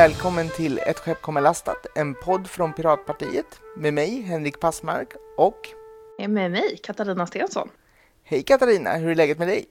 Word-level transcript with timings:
välkommen 0.00 0.48
till 0.48 0.78
Ett 0.78 0.98
skepp 0.98 1.22
kommer 1.22 1.40
lastat, 1.40 1.86
en 1.94 2.14
podd 2.14 2.46
från 2.46 2.72
Piratpartiet 2.72 3.60
med 3.76 3.94
mig, 3.94 4.22
Henrik 4.22 4.60
Passmark 4.60 5.08
och 5.36 5.68
med 6.28 6.50
mig, 6.50 6.78
Katarina 6.82 7.26
Stensson. 7.26 7.68
Hej 8.24 8.42
Katarina, 8.42 8.96
hur 8.96 9.10
är 9.10 9.14
läget 9.14 9.38
med 9.38 9.48
dig? 9.48 9.64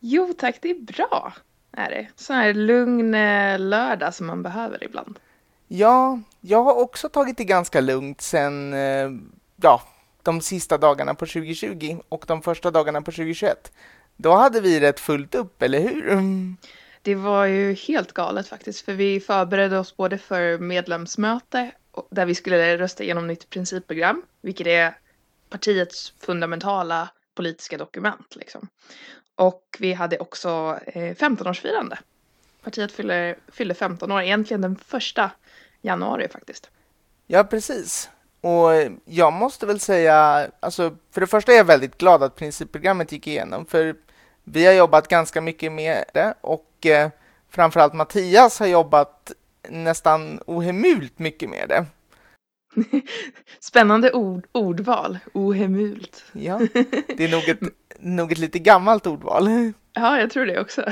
Jo 0.00 0.34
tack, 0.38 0.58
det 0.62 0.70
är 0.70 0.80
bra. 0.80 1.32
Är 1.72 1.90
det. 1.90 2.08
Sån 2.16 2.36
här 2.36 2.54
lugn 2.54 3.14
eh, 3.14 3.58
lördag 3.58 4.14
som 4.14 4.26
man 4.26 4.42
behöver 4.42 4.84
ibland. 4.84 5.18
Ja, 5.68 6.20
jag 6.40 6.62
har 6.62 6.74
också 6.74 7.08
tagit 7.08 7.36
det 7.36 7.44
ganska 7.44 7.80
lugnt 7.80 8.20
sen, 8.20 8.72
eh, 8.72 9.10
ja, 9.56 9.82
de 10.22 10.40
sista 10.40 10.78
dagarna 10.78 11.14
på 11.14 11.26
2020 11.26 11.98
och 12.08 12.24
de 12.28 12.42
första 12.42 12.70
dagarna 12.70 13.02
på 13.02 13.10
2021. 13.10 13.72
Då 14.16 14.32
hade 14.32 14.60
vi 14.60 14.80
rätt 14.80 15.00
fullt 15.00 15.34
upp, 15.34 15.62
eller 15.62 15.80
hur? 15.80 16.10
Det 17.02 17.14
var 17.14 17.44
ju 17.44 17.72
helt 17.72 18.12
galet 18.12 18.48
faktiskt, 18.48 18.80
för 18.84 18.92
vi 18.92 19.20
förberedde 19.20 19.78
oss 19.78 19.96
både 19.96 20.18
för 20.18 20.58
medlemsmöte 20.58 21.70
där 22.10 22.26
vi 22.26 22.34
skulle 22.34 22.78
rösta 22.78 23.04
igenom 23.04 23.26
nytt 23.26 23.50
principprogram, 23.50 24.22
vilket 24.40 24.66
är 24.66 24.98
partiets 25.50 26.14
fundamentala 26.20 27.08
politiska 27.34 27.78
dokument. 27.78 28.36
Liksom. 28.36 28.68
Och 29.34 29.76
vi 29.78 29.92
hade 29.92 30.18
också 30.18 30.78
eh, 30.86 31.14
15-årsfirande. 31.14 31.98
Partiet 32.62 32.92
fyller, 32.92 33.38
fyller 33.52 33.74
15 33.74 34.12
år, 34.12 34.22
egentligen 34.22 34.60
den 34.60 34.76
första 34.76 35.30
januari 35.82 36.28
faktiskt. 36.28 36.70
Ja, 37.26 37.44
precis. 37.44 38.10
Och 38.40 38.70
jag 39.04 39.32
måste 39.32 39.66
väl 39.66 39.80
säga, 39.80 40.50
alltså 40.60 40.96
för 41.10 41.20
det 41.20 41.26
första 41.26 41.52
är 41.52 41.56
jag 41.56 41.64
väldigt 41.64 41.98
glad 41.98 42.22
att 42.22 42.36
principprogrammet 42.36 43.12
gick 43.12 43.26
igenom, 43.26 43.66
för 43.66 43.96
vi 44.52 44.66
har 44.66 44.72
jobbat 44.72 45.08
ganska 45.08 45.40
mycket 45.40 45.72
med 45.72 46.04
det 46.14 46.34
och 46.40 46.86
eh, 46.86 47.10
framförallt 47.50 47.94
Mattias 47.94 48.58
har 48.58 48.66
jobbat 48.66 49.32
nästan 49.68 50.40
ohemult 50.46 51.18
mycket 51.18 51.50
med 51.50 51.68
det. 51.68 51.86
Spännande 53.60 54.12
ord, 54.12 54.46
ordval, 54.52 55.18
ohemult. 55.34 56.24
Ja, 56.32 56.58
det 57.16 57.24
är 57.24 57.30
nog 57.30 57.48
ett, 57.48 57.60
nog 57.98 58.32
ett 58.32 58.38
lite 58.38 58.58
gammalt 58.58 59.06
ordval. 59.06 59.72
Ja, 59.92 60.20
jag 60.20 60.30
tror 60.30 60.46
det 60.46 60.60
också. 60.60 60.84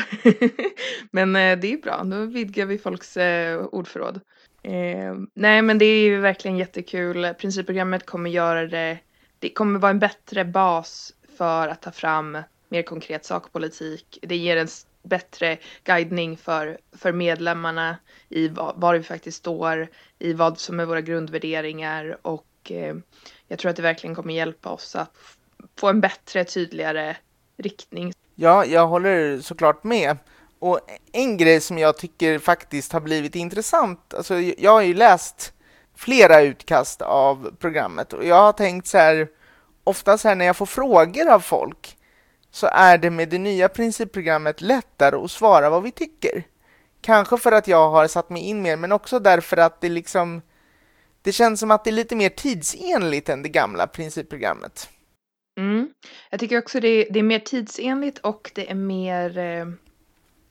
men 1.12 1.36
eh, 1.36 1.58
det 1.58 1.72
är 1.72 1.82
bra, 1.82 2.04
då 2.04 2.24
vidgar 2.24 2.66
vi 2.66 2.78
folks 2.78 3.16
eh, 3.16 3.64
ordförråd. 3.64 4.20
Eh, 4.62 5.14
nej, 5.34 5.62
men 5.62 5.78
det 5.78 5.84
är 5.84 6.00
ju 6.00 6.20
verkligen 6.20 6.56
jättekul. 6.56 7.34
Principprogrammet 7.38 8.06
kommer 8.06 8.30
göra 8.30 8.66
det, 8.66 8.98
det 9.38 9.50
kommer 9.50 9.78
vara 9.78 9.90
en 9.90 9.98
bättre 9.98 10.44
bas 10.44 11.12
för 11.38 11.68
att 11.68 11.82
ta 11.82 11.92
fram 11.92 12.38
mer 12.68 12.82
konkret 12.82 13.24
sakpolitik. 13.24 14.18
Det 14.22 14.36
ger 14.36 14.56
en 14.56 14.68
bättre 15.02 15.58
guidning 15.84 16.36
för, 16.36 16.78
för 16.92 17.12
medlemmarna 17.12 17.96
i 18.28 18.48
var, 18.48 18.74
var 18.76 18.94
vi 18.94 19.02
faktiskt 19.02 19.38
står, 19.38 19.88
i 20.18 20.32
vad 20.32 20.58
som 20.58 20.80
är 20.80 20.84
våra 20.84 21.00
grundvärderingar 21.00 22.18
och 22.22 22.46
eh, 22.70 22.94
jag 23.48 23.58
tror 23.58 23.70
att 23.70 23.76
det 23.76 23.82
verkligen 23.82 24.14
kommer 24.14 24.34
hjälpa 24.34 24.70
oss 24.70 24.96
att 24.96 25.10
få 25.76 25.88
en 25.88 26.00
bättre, 26.00 26.44
tydligare 26.44 27.16
riktning. 27.56 28.12
Ja, 28.34 28.64
jag 28.64 28.86
håller 28.86 29.40
såklart 29.40 29.84
med. 29.84 30.16
Och 30.58 30.80
en 31.12 31.36
grej 31.36 31.60
som 31.60 31.78
jag 31.78 31.96
tycker 31.98 32.38
faktiskt 32.38 32.92
har 32.92 33.00
blivit 33.00 33.34
intressant, 33.34 34.14
alltså 34.14 34.40
jag 34.40 34.70
har 34.70 34.82
ju 34.82 34.94
läst 34.94 35.52
flera 35.96 36.42
utkast 36.42 37.02
av 37.02 37.56
programmet 37.58 38.12
och 38.12 38.24
jag 38.24 38.36
har 38.36 38.52
tänkt 38.52 38.86
så 38.86 38.98
här, 38.98 39.28
ofta 39.84 40.18
så 40.18 40.28
här 40.28 40.34
när 40.34 40.44
jag 40.44 40.56
får 40.56 40.66
frågor 40.66 41.28
av 41.28 41.40
folk, 41.40 41.97
så 42.50 42.66
är 42.72 42.98
det 42.98 43.10
med 43.10 43.28
det 43.28 43.38
nya 43.38 43.68
principprogrammet 43.68 44.60
lättare 44.60 45.16
att 45.16 45.30
svara 45.30 45.70
vad 45.70 45.82
vi 45.82 45.90
tycker. 45.90 46.44
Kanske 47.00 47.36
för 47.36 47.52
att 47.52 47.68
jag 47.68 47.90
har 47.90 48.06
satt 48.06 48.30
mig 48.30 48.42
in 48.42 48.62
mer, 48.62 48.76
men 48.76 48.92
också 48.92 49.18
därför 49.18 49.56
att 49.56 49.80
det 49.80 49.88
liksom 49.88 50.42
det 51.22 51.32
känns 51.32 51.60
som 51.60 51.70
att 51.70 51.84
det 51.84 51.90
är 51.90 51.92
lite 51.92 52.16
mer 52.16 52.28
tidsenligt 52.28 53.28
än 53.28 53.42
det 53.42 53.48
gamla 53.48 53.86
principprogrammet. 53.86 54.88
Mm. 55.58 55.88
Jag 56.30 56.40
tycker 56.40 56.58
också 56.58 56.80
det 56.80 56.88
är, 56.88 57.12
det 57.12 57.18
är 57.18 57.22
mer 57.22 57.38
tidsenligt 57.38 58.18
och 58.18 58.50
det 58.54 58.70
är 58.70 58.74
mer 58.74 59.38
eh, 59.38 59.66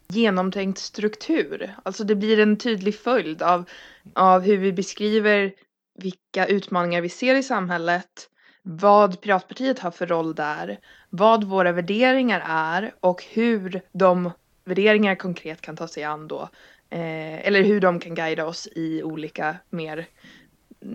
genomtänkt 0.07 0.79
struktur. 0.79 1.75
Alltså 1.83 2.03
det 2.03 2.15
blir 2.15 2.39
en 2.39 2.57
tydlig 2.57 2.95
följd 2.99 3.41
av, 3.41 3.69
av 4.15 4.41
hur 4.41 4.57
vi 4.57 4.73
beskriver 4.73 5.53
vilka 5.99 6.47
utmaningar 6.47 7.01
vi 7.01 7.09
ser 7.09 7.35
i 7.35 7.43
samhället, 7.43 8.29
vad 8.69 9.21
Piratpartiet 9.21 9.79
har 9.79 9.91
för 9.91 10.07
roll 10.07 10.35
där, 10.35 10.79
vad 11.09 11.43
våra 11.43 11.71
värderingar 11.71 12.43
är 12.47 12.93
och 12.99 13.23
hur 13.23 13.81
de 13.91 14.31
värderingar 14.63 15.15
konkret 15.15 15.61
kan 15.61 15.75
ta 15.75 15.87
sig 15.87 16.03
an 16.03 16.27
då. 16.27 16.49
Eh, 16.89 17.47
eller 17.47 17.63
hur 17.63 17.81
de 17.81 17.99
kan 17.99 18.15
guida 18.15 18.45
oss 18.45 18.67
i 18.75 19.03
olika 19.03 19.57
mer, 19.69 20.07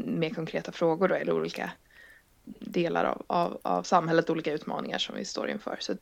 mer 0.04 0.30
konkreta 0.30 0.72
frågor 0.72 1.08
då, 1.08 1.14
eller 1.14 1.32
olika 1.32 1.70
delar 2.58 3.04
av, 3.04 3.24
av, 3.26 3.60
av 3.62 3.82
samhället, 3.82 4.30
olika 4.30 4.52
utmaningar 4.52 4.98
som 4.98 5.16
vi 5.16 5.24
står 5.24 5.50
inför. 5.50 5.76
Så 5.80 5.94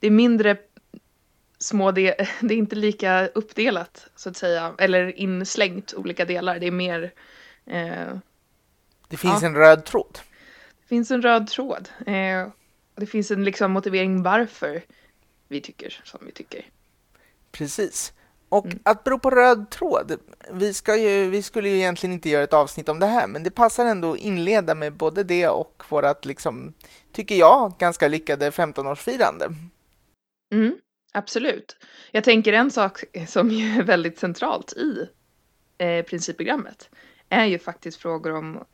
det 0.00 0.06
är 0.06 0.10
mindre 0.10 0.56
små, 1.58 1.90
det, 1.90 2.28
det 2.40 2.54
är 2.54 2.58
inte 2.58 2.76
lika 2.76 3.26
uppdelat 3.26 4.06
så 4.16 4.28
att 4.28 4.36
säga, 4.36 4.74
eller 4.78 5.18
inslängt 5.18 5.94
olika 5.94 6.24
delar. 6.24 6.58
Det 6.58 6.66
är 6.66 6.70
mer... 6.70 7.12
Eh, 7.66 8.16
det 9.08 9.16
finns 9.16 9.42
ja. 9.42 9.48
en 9.48 9.54
röd 9.54 9.84
tråd. 9.84 10.18
Finns 10.88 11.10
en 11.10 11.22
röd 11.22 11.46
tråd. 11.46 11.88
Eh, 12.06 12.48
det 12.94 13.06
finns 13.06 13.30
en 13.30 13.44
liksom 13.44 13.72
motivering 13.72 14.22
varför 14.22 14.82
vi 15.48 15.60
tycker 15.60 16.00
som 16.04 16.20
vi 16.26 16.32
tycker. 16.32 16.66
Precis. 17.52 18.12
Och 18.48 18.66
mm. 18.66 18.78
att 18.82 19.04
bero 19.04 19.18
på 19.18 19.30
röd 19.30 19.70
tråd, 19.70 20.20
vi, 20.52 20.74
ska 20.74 20.96
ju, 20.96 21.30
vi 21.30 21.42
skulle 21.42 21.68
ju 21.68 21.76
egentligen 21.76 22.12
inte 22.12 22.28
göra 22.28 22.44
ett 22.44 22.52
avsnitt 22.52 22.88
om 22.88 22.98
det 22.98 23.06
här, 23.06 23.26
men 23.26 23.42
det 23.42 23.50
passar 23.50 23.86
ändå 23.86 24.12
att 24.12 24.18
inleda 24.18 24.74
med 24.74 24.92
både 24.92 25.24
det 25.24 25.48
och 25.48 25.84
vårat, 25.88 26.24
liksom, 26.24 26.74
tycker 27.12 27.34
jag, 27.34 27.72
ganska 27.78 28.08
lyckade 28.08 28.50
15-årsfirande. 28.50 29.54
Mm, 30.52 30.78
absolut. 31.12 31.76
Jag 32.12 32.24
tänker 32.24 32.52
en 32.52 32.70
sak 32.70 33.04
som 33.26 33.50
är 33.50 33.82
väldigt 33.82 34.18
centralt 34.18 34.72
i 34.72 35.08
eh, 35.78 36.04
principprogrammet 36.04 36.90
är 37.28 37.44
ju 37.44 37.58
faktiskt 37.58 38.02
frågor 38.02 38.32
om 38.32 38.64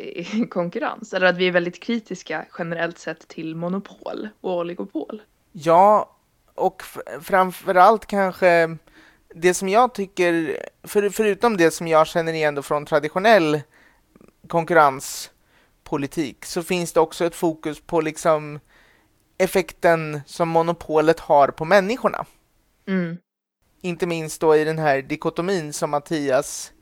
konkurrens. 0.50 1.14
Eller 1.14 1.26
att 1.26 1.36
vi 1.36 1.48
är 1.48 1.52
väldigt 1.52 1.82
kritiska 1.82 2.46
generellt 2.58 2.98
sett 2.98 3.28
till 3.28 3.56
monopol 3.56 4.28
och 4.40 4.58
oligopol. 4.58 5.22
Ja, 5.52 6.16
och 6.54 6.82
framförallt 7.20 8.06
kanske 8.06 8.76
det 9.34 9.54
som 9.54 9.68
jag 9.68 9.94
tycker, 9.94 10.56
för, 10.82 11.10
förutom 11.10 11.56
det 11.56 11.70
som 11.70 11.88
jag 11.88 12.06
känner 12.06 12.32
igen 12.32 12.62
från 12.62 12.86
traditionell 12.86 13.60
konkurrenspolitik, 14.48 16.44
så 16.44 16.62
finns 16.62 16.92
det 16.92 17.00
också 17.00 17.24
ett 17.24 17.34
fokus 17.34 17.80
på 17.80 18.00
liksom 18.00 18.60
effekten 19.38 20.20
som 20.26 20.48
monopolet 20.48 21.20
har 21.20 21.48
på 21.48 21.64
människorna. 21.64 22.26
Mm. 22.86 23.16
Inte 23.80 24.06
minst 24.06 24.40
då 24.40 24.56
i 24.56 24.64
den 24.64 24.78
här 24.78 25.02
dikotomin 25.02 25.72
som 25.72 25.90
Mattias 25.90 26.72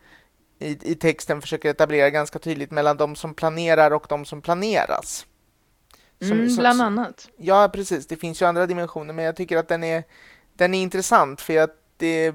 i, 0.58 0.92
i 0.92 0.94
texten 0.94 1.40
försöker 1.40 1.70
etablera 1.70 2.10
ganska 2.10 2.38
tydligt 2.38 2.70
mellan 2.70 2.96
de 2.96 3.16
som 3.16 3.34
planerar 3.34 3.90
och 3.90 4.06
de 4.08 4.24
som 4.24 4.42
planeras. 4.42 5.26
Som, 6.20 6.32
mm, 6.32 6.56
bland 6.56 6.82
annat. 6.82 7.28
Ja, 7.36 7.70
precis. 7.72 8.06
Det 8.06 8.16
finns 8.16 8.42
ju 8.42 8.46
andra 8.46 8.66
dimensioner, 8.66 9.14
men 9.14 9.24
jag 9.24 9.36
tycker 9.36 9.56
att 9.56 9.68
den 9.68 9.84
är, 9.84 10.04
den 10.54 10.74
är 10.74 10.82
intressant 10.82 11.40
för 11.40 11.58
att 11.58 11.76
det 11.96 12.34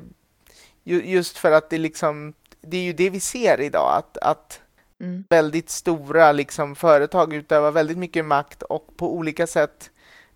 just 0.84 1.38
för 1.38 1.52
att 1.52 1.70
det 1.70 1.78
liksom 1.78 2.34
det 2.62 2.78
är 2.78 2.82
ju 2.82 2.94
det 2.94 3.10
vi 3.10 3.20
ser 3.20 3.62
idag 3.62 3.98
att, 3.98 4.18
att 4.18 4.62
mm. 5.02 5.24
väldigt 5.30 5.70
stora 5.70 6.32
liksom 6.32 6.76
företag 6.76 7.34
utövar 7.34 7.72
väldigt 7.72 7.98
mycket 7.98 8.26
makt 8.26 8.64
och 8.64 8.98
på 8.98 9.16
olika 9.16 9.48
sätt 9.48 9.90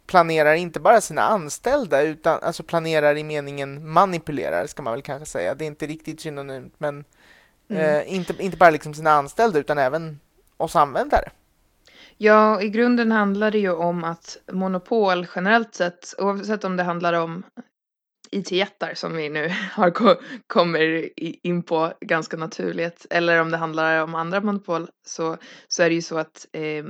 planerar 0.07 0.53
inte 0.53 0.79
bara 0.79 1.01
sina 1.01 1.21
anställda 1.21 2.01
utan 2.01 2.39
alltså 2.43 2.63
planerar 2.63 3.17
i 3.17 3.23
meningen 3.23 3.89
manipulerar 3.91 4.67
ska 4.67 4.81
man 4.81 4.93
väl 4.93 5.01
kanske 5.01 5.25
säga. 5.25 5.55
Det 5.55 5.65
är 5.65 5.67
inte 5.67 5.87
riktigt 5.87 6.21
synonymt 6.21 6.73
men 6.77 7.05
mm. 7.69 7.81
eh, 7.81 8.13
inte, 8.13 8.33
inte 8.39 8.57
bara 8.57 8.69
liksom 8.69 8.93
sina 8.93 9.11
anställda 9.11 9.59
utan 9.59 9.77
även 9.77 10.19
oss 10.57 10.75
användare. 10.75 11.29
Ja, 12.17 12.61
i 12.61 12.69
grunden 12.69 13.11
handlar 13.11 13.51
det 13.51 13.59
ju 13.59 13.71
om 13.71 14.03
att 14.03 14.37
monopol 14.51 15.27
generellt 15.35 15.75
sett, 15.75 16.13
oavsett 16.17 16.63
om 16.63 16.77
det 16.77 16.83
handlar 16.83 17.13
om 17.13 17.43
IT-jättar 18.31 18.93
som 18.93 19.15
vi 19.15 19.29
nu 19.29 19.49
har 19.71 19.91
kommer 20.47 21.09
in 21.47 21.63
på 21.63 21.93
ganska 22.01 22.37
naturligt 22.37 23.05
eller 23.09 23.41
om 23.41 23.51
det 23.51 23.57
handlar 23.57 24.03
om 24.03 24.15
andra 24.15 24.41
monopol 24.41 24.87
så, 25.05 25.37
så 25.67 25.83
är 25.83 25.89
det 25.89 25.95
ju 25.95 26.01
så 26.01 26.17
att 26.17 26.47
eh, 26.51 26.85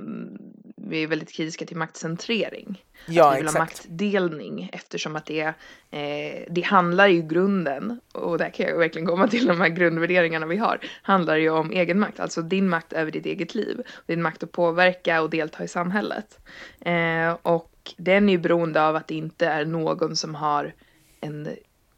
vi 0.89 1.03
är 1.03 1.07
väldigt 1.07 1.31
kritiska 1.31 1.65
till 1.65 1.77
maktcentrering. 1.77 2.83
Ja, 3.05 3.29
att 3.29 3.33
vi 3.33 3.37
vill 3.37 3.45
exakt. 3.45 3.57
ha 3.57 3.63
maktdelning 3.63 4.69
eftersom 4.73 5.15
att 5.15 5.25
det, 5.25 5.53
eh, 5.91 6.43
det 6.49 6.61
handlar 6.65 7.09
i 7.09 7.21
grunden, 7.21 7.99
och 8.13 8.37
där 8.37 8.49
kan 8.49 8.65
jag 8.65 8.77
verkligen 8.77 9.07
komma 9.07 9.27
till 9.27 9.45
de 9.45 9.61
här 9.61 9.69
grundvärderingarna 9.69 10.45
vi 10.45 10.57
har, 10.57 10.79
handlar 11.01 11.35
ju 11.35 11.49
om 11.49 11.71
egenmakt, 11.71 12.19
alltså 12.19 12.41
din 12.41 12.69
makt 12.69 12.93
över 12.93 13.11
ditt 13.11 13.25
eget 13.25 13.55
liv, 13.55 13.81
din 14.05 14.21
makt 14.21 14.43
att 14.43 14.51
påverka 14.51 15.21
och 15.21 15.29
delta 15.29 15.63
i 15.63 15.67
samhället. 15.67 16.39
Eh, 16.81 17.37
och 17.41 17.93
den 17.97 18.29
är 18.29 18.33
ju 18.33 18.39
beroende 18.39 18.87
av 18.87 18.95
att 18.95 19.07
det 19.07 19.15
inte 19.15 19.47
är 19.47 19.65
någon 19.65 20.15
som 20.15 20.35
har 20.35 20.73
en 21.21 21.49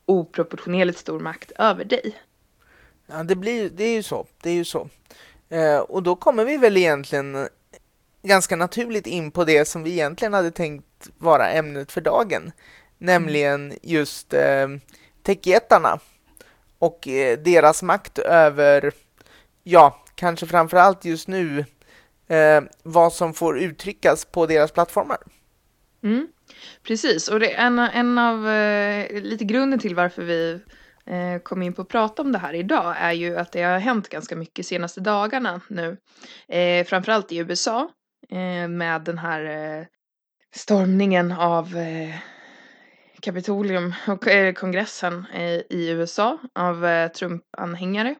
oproportionerligt 0.06 1.00
stor 1.00 1.20
makt 1.20 1.52
över 1.52 1.86
dig. 1.86 2.16
Ja, 3.08 3.24
det, 3.24 3.36
blir, 3.36 3.70
det 3.70 3.84
är 3.84 3.94
ju 3.94 4.04
så. 4.04 4.28
Det 4.42 4.50
är 4.50 4.54
ju 4.54 4.66
så. 4.66 4.90
Eh, 5.50 5.80
och 5.80 6.04
då 6.04 6.16
kommer 6.16 6.46
vi 6.46 6.58
väl 6.58 6.78
egentligen 6.78 7.48
ganska 8.24 8.56
naturligt 8.56 9.08
in 9.08 9.32
på 9.32 9.44
det 9.44 9.66
som 9.66 9.84
vi 9.84 9.92
egentligen 9.92 10.34
hade 10.34 10.52
tänkt 10.52 11.10
vara 11.18 11.50
ämnet 11.50 11.92
för 11.92 12.02
dagen, 12.02 12.52
nämligen 12.98 13.74
just 13.82 14.34
eh, 14.34 14.68
techjättarna 15.24 16.00
och 16.80 17.08
eh, 17.08 17.40
deras 17.40 17.84
makt 17.84 18.20
över, 18.20 18.92
ja, 19.64 20.04
kanske 20.16 20.46
framför 20.46 20.78
allt 20.78 21.06
just 21.06 21.28
nu, 21.28 21.66
eh, 22.28 22.62
vad 22.84 23.14
som 23.14 23.34
får 23.34 23.60
uttryckas 23.60 24.26
på 24.26 24.46
deras 24.46 24.72
plattformar. 24.72 25.18
Mm, 26.04 26.28
precis, 26.84 27.28
och 27.28 27.40
det 27.40 27.54
är 27.54 27.66
en, 27.66 27.80
en 27.80 28.18
av 28.18 28.48
eh, 28.48 29.22
lite 29.22 29.46
grunden 29.46 29.80
till 29.80 29.96
varför 29.96 30.24
vi 30.24 30.60
eh, 31.06 31.42
kom 31.44 31.62
in 31.62 31.74
på 31.74 31.82
att 31.82 31.88
prata 31.88 32.22
om 32.22 32.32
det 32.32 32.40
här 32.40 32.54
idag 32.54 32.96
är 33.00 33.12
ju 33.12 33.38
att 33.38 33.52
det 33.52 33.62
har 33.62 33.80
hänt 33.80 34.10
ganska 34.10 34.36
mycket 34.36 34.66
senaste 34.66 35.02
dagarna 35.02 35.62
nu. 35.68 35.98
Eh, 36.48 36.86
framförallt 36.86 37.32
i 37.32 37.38
USA 37.38 37.90
Eh, 38.32 38.68
med 38.68 39.02
den 39.02 39.18
här 39.18 39.44
eh, 39.80 39.86
stormningen 40.56 41.32
av 41.32 41.78
eh, 41.78 42.16
Kapitolium 43.22 43.94
och 44.08 44.28
eh, 44.28 44.54
kongressen 44.54 45.26
eh, 45.34 45.62
i 45.70 45.90
USA 45.90 46.38
av 46.56 46.86
eh, 46.86 47.12
Trump-anhängare. 47.12 48.16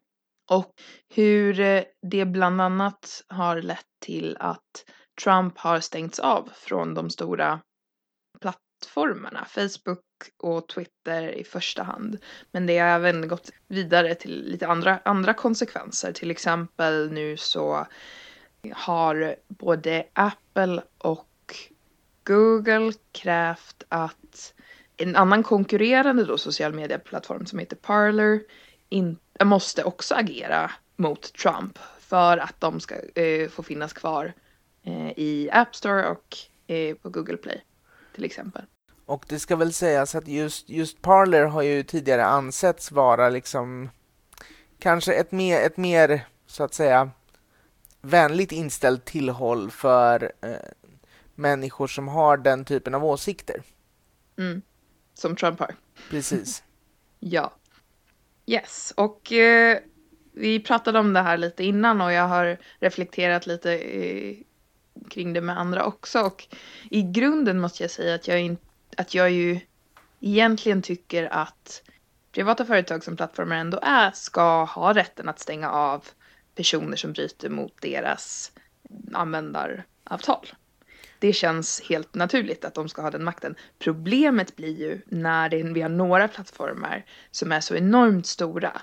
Och 0.52 0.74
hur 1.14 1.60
eh, 1.60 1.84
det 2.02 2.26
bland 2.26 2.62
annat 2.62 3.24
har 3.28 3.62
lett 3.62 3.86
till 4.06 4.38
att 4.40 4.86
Trump 5.24 5.58
har 5.58 5.80
stängts 5.80 6.20
av 6.20 6.50
från 6.54 6.94
de 6.94 7.10
stora 7.10 7.62
plattformarna, 8.42 9.46
Facebook 9.46 10.04
och 10.44 10.68
Twitter 10.68 11.32
i 11.32 11.44
första 11.44 11.84
hand. 11.84 12.18
Men 12.52 12.66
det 12.66 12.78
har 12.78 12.88
även 12.88 13.28
gått 13.28 13.50
vidare 13.68 14.16
till 14.16 14.44
lite 14.46 14.68
andra, 14.68 15.00
andra 15.06 15.34
konsekvenser. 15.34 16.12
Till 16.12 16.32
exempel 16.32 17.12
nu 17.12 17.38
så 17.38 17.88
har 18.74 19.36
både 19.48 20.06
Apple 20.14 20.84
och 20.98 21.56
Google 22.24 22.94
krävt 23.12 23.84
att 23.90 24.54
en 24.98 25.16
annan 25.16 25.44
konkurrerande 25.44 26.26
då 26.26 26.38
social 26.38 26.74
media-plattform 26.74 27.46
som 27.46 27.60
heter 27.60 27.76
Parler 27.76 28.42
in, 28.90 29.18
eh, 29.40 29.46
måste 29.46 29.84
också 29.84 30.16
agera 30.16 30.72
mot 30.96 31.34
Trump 31.34 31.80
för 32.00 32.38
att 32.38 32.62
de 32.62 32.80
ska 32.80 32.96
eh, 33.16 33.50
få 33.50 33.64
finnas 33.64 33.94
kvar 33.94 34.34
eh, 34.84 35.10
i 35.20 35.50
App 35.52 35.76
Store 35.76 36.08
och 36.08 36.38
eh, 36.68 36.96
på 36.96 37.10
Google 37.10 37.38
Play 37.38 37.64
till 38.16 38.26
exempel. 38.26 38.64
Och 39.06 39.26
det 39.28 39.40
ska 39.40 39.56
väl 39.56 39.74
sägas 39.74 40.16
att 40.16 40.28
just, 40.28 40.70
just 40.70 41.02
Parler 41.02 41.46
har 41.46 41.62
ju 41.62 41.84
tidigare 41.84 42.26
ansetts 42.26 42.92
vara 42.92 43.30
liksom 43.30 43.90
kanske 44.80 45.14
ett 45.14 45.32
mer, 45.32 45.60
ett 45.60 45.78
mer 45.78 46.28
så 46.48 46.64
att 46.64 46.74
säga 46.74 47.12
vänligt 48.02 48.52
inställt 48.52 49.06
tillhåll 49.06 49.72
för 49.72 50.32
eh, 50.42 50.52
människor 51.36 51.88
som 51.88 52.08
har 52.08 52.38
den 52.38 52.66
typen 52.66 52.96
av 52.96 53.06
åsikter. 53.06 53.62
Mm. 54.38 54.62
Som 55.14 55.36
Trump 55.36 55.60
har. 55.60 55.76
Precis. 56.10 56.64
ja. 57.20 57.54
Yes, 58.46 58.94
och 58.98 59.32
eh, 59.32 59.80
vi 60.32 60.60
pratade 60.60 61.00
om 61.00 61.14
det 61.14 61.22
här 61.22 61.38
lite 61.38 61.64
innan 61.64 62.02
och 62.02 62.12
jag 62.12 62.28
har 62.28 62.58
reflekterat 62.80 63.48
lite 63.48 63.74
eh, 63.78 64.38
kring 65.10 65.34
det 65.34 65.42
med 65.42 65.60
andra 65.60 65.86
också. 65.86 66.22
Och 66.22 66.48
i 66.90 67.02
grunden 67.02 67.60
måste 67.60 67.84
jag 67.84 67.92
säga 67.92 68.16
att 68.16 68.28
jag, 68.28 68.42
in, 68.42 68.58
att 68.98 69.14
jag 69.14 69.32
ju 69.32 69.60
egentligen 70.20 70.82
tycker 70.82 71.34
att 71.34 71.84
privata 72.32 72.66
företag 72.66 73.04
som 73.04 73.16
plattformar 73.16 73.56
ändå 73.56 73.80
är 73.82 74.12
ska 74.12 74.64
ha 74.64 74.94
rätten 74.94 75.30
att 75.30 75.40
stänga 75.40 75.72
av 75.72 76.06
personer 76.60 76.98
som 76.98 77.14
bryter 77.14 77.50
mot 77.50 77.82
deras 77.82 78.52
eh, 78.56 79.20
användaravtal. 79.20 80.48
Det 81.20 81.34
känns 81.34 81.82
helt 81.82 82.16
naturligt 82.16 82.66
att 82.66 82.74
de 82.74 82.90
ska 82.90 83.02
ha 83.02 83.12
den 83.12 83.24
makten. 83.24 83.56
Problemet 83.80 84.56
blir 84.56 84.80
ju 84.80 85.02
när 85.06 85.50
det, 85.50 85.64
vi 85.64 85.82
har 85.82 85.90
några 85.90 86.28
plattformar 86.28 87.06
som 87.32 87.52
är 87.52 87.60
så 87.60 87.76
enormt 87.76 88.28
stora 88.28 88.82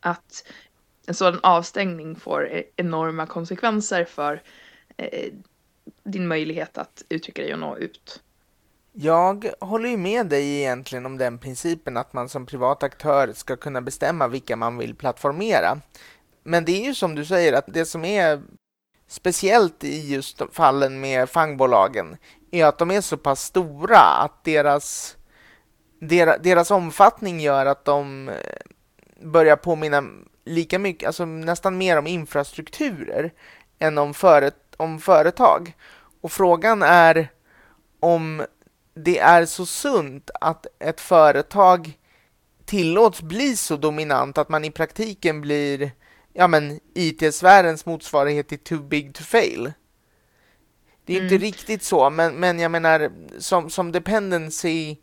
att 0.00 0.48
en 1.06 1.14
sådan 1.14 1.40
avstängning 1.42 2.16
får 2.16 2.48
e-, 2.48 2.64
enorma 2.76 3.26
konsekvenser 3.26 4.04
för 4.04 4.42
eh, 4.96 5.32
din 6.04 6.28
möjlighet 6.28 6.78
att 6.78 7.02
uttrycka 7.08 7.42
dig 7.42 7.52
och 7.52 7.60
nå 7.60 7.76
ut. 7.76 8.22
Jag 8.92 9.50
håller 9.60 9.88
ju 9.88 9.96
med 9.96 10.26
dig 10.26 10.58
egentligen 10.58 11.06
om 11.06 11.18
den 11.18 11.38
principen 11.38 11.96
att 11.96 12.12
man 12.12 12.28
som 12.28 12.46
privat 12.46 12.82
aktör 12.82 13.32
ska 13.32 13.56
kunna 13.56 13.80
bestämma 13.80 14.28
vilka 14.28 14.56
man 14.56 14.78
vill 14.78 14.94
plattformera. 14.94 15.80
Men 16.48 16.64
det 16.64 16.72
är 16.72 16.84
ju 16.84 16.94
som 16.94 17.14
du 17.14 17.24
säger 17.24 17.52
att 17.52 17.64
det 17.66 17.84
som 17.84 18.04
är 18.04 18.42
speciellt 19.08 19.84
i 19.84 20.12
just 20.12 20.42
fallen 20.52 21.00
med 21.00 21.30
fangbolagen 21.30 22.16
är 22.50 22.64
att 22.64 22.78
de 22.78 22.90
är 22.90 23.00
så 23.00 23.16
pass 23.16 23.42
stora 23.42 23.98
att 23.98 24.44
deras, 24.44 25.16
deras, 26.00 26.38
deras 26.42 26.70
omfattning 26.70 27.40
gör 27.40 27.66
att 27.66 27.84
de 27.84 28.28
eh, 28.28 28.34
börjar 29.22 29.56
påminna 29.56 30.04
lika 30.44 30.78
mycket, 30.78 31.06
alltså 31.06 31.24
nästan 31.24 31.78
mer 31.78 31.96
om 31.96 32.06
infrastrukturer 32.06 33.32
än 33.78 33.98
om, 33.98 34.14
före, 34.14 34.50
om 34.76 35.00
företag. 35.00 35.72
Och 36.20 36.32
frågan 36.32 36.82
är 36.82 37.28
om 38.00 38.46
det 38.94 39.18
är 39.18 39.46
så 39.46 39.66
sunt 39.66 40.30
att 40.40 40.66
ett 40.78 41.00
företag 41.00 41.98
tillåts 42.64 43.22
bli 43.22 43.56
så 43.56 43.76
dominant 43.76 44.38
att 44.38 44.48
man 44.48 44.64
i 44.64 44.70
praktiken 44.70 45.40
blir 45.40 45.92
ja 46.38 46.48
men 46.48 46.80
IT-sfärens 46.94 47.86
motsvarighet 47.86 48.48
till 48.48 48.58
too 48.58 48.82
big 48.82 49.14
to 49.14 49.22
fail. 49.22 49.72
Det 51.04 51.12
är 51.12 51.20
mm. 51.20 51.32
inte 51.32 51.46
riktigt 51.46 51.82
så, 51.82 52.10
men, 52.10 52.34
men 52.34 52.58
jag 52.58 52.70
menar 52.70 53.10
som, 53.38 53.70
som 53.70 53.92
dependency 53.92 54.96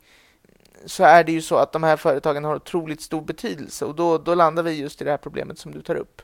så 0.86 1.04
är 1.04 1.24
det 1.24 1.32
ju 1.32 1.42
så 1.42 1.56
att 1.56 1.72
de 1.74 1.84
här 1.84 1.98
företagen 1.98 2.44
har 2.44 2.56
otroligt 2.56 3.02
stor 3.02 3.22
betydelse 3.22 3.86
och 3.86 3.96
då, 3.96 4.18
då 4.18 4.36
landar 4.36 4.64
vi 4.64 4.72
just 4.72 5.02
i 5.02 5.04
det 5.04 5.12
här 5.12 5.18
problemet 5.18 5.60
som 5.60 5.72
du 5.72 5.82
tar 5.82 5.96
upp. 5.96 6.22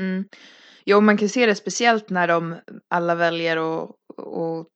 Mm. 0.00 0.24
Jo, 0.84 1.00
man 1.00 1.16
kan 1.16 1.28
se 1.28 1.46
det 1.46 1.54
speciellt 1.54 2.10
när 2.10 2.28
de 2.28 2.56
alla 2.88 3.14
väljer 3.14 3.56
att 3.56 3.90
och 4.16 4.68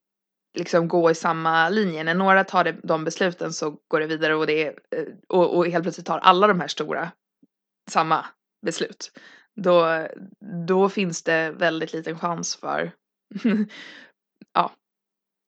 liksom 0.58 0.88
gå 0.88 1.10
i 1.10 1.14
samma 1.14 1.68
linje. 1.68 2.04
När 2.04 2.14
några 2.14 2.44
tar 2.44 2.64
det, 2.64 2.76
de 2.82 3.04
besluten 3.04 3.52
så 3.52 3.70
går 3.88 4.00
det 4.00 4.06
vidare 4.06 4.34
och, 4.34 4.46
det, 4.46 4.74
och, 5.28 5.56
och 5.56 5.66
helt 5.66 5.82
plötsligt 5.82 6.06
tar 6.06 6.18
alla 6.18 6.46
de 6.46 6.60
här 6.60 6.68
stora 6.68 7.12
samma 7.90 8.26
beslut 8.66 9.12
då, 9.56 10.06
då 10.66 10.88
finns 10.88 11.22
det 11.22 11.50
väldigt 11.50 11.92
liten 11.92 12.18
chans 12.18 12.56
för, 12.56 12.92
ja, 14.52 14.70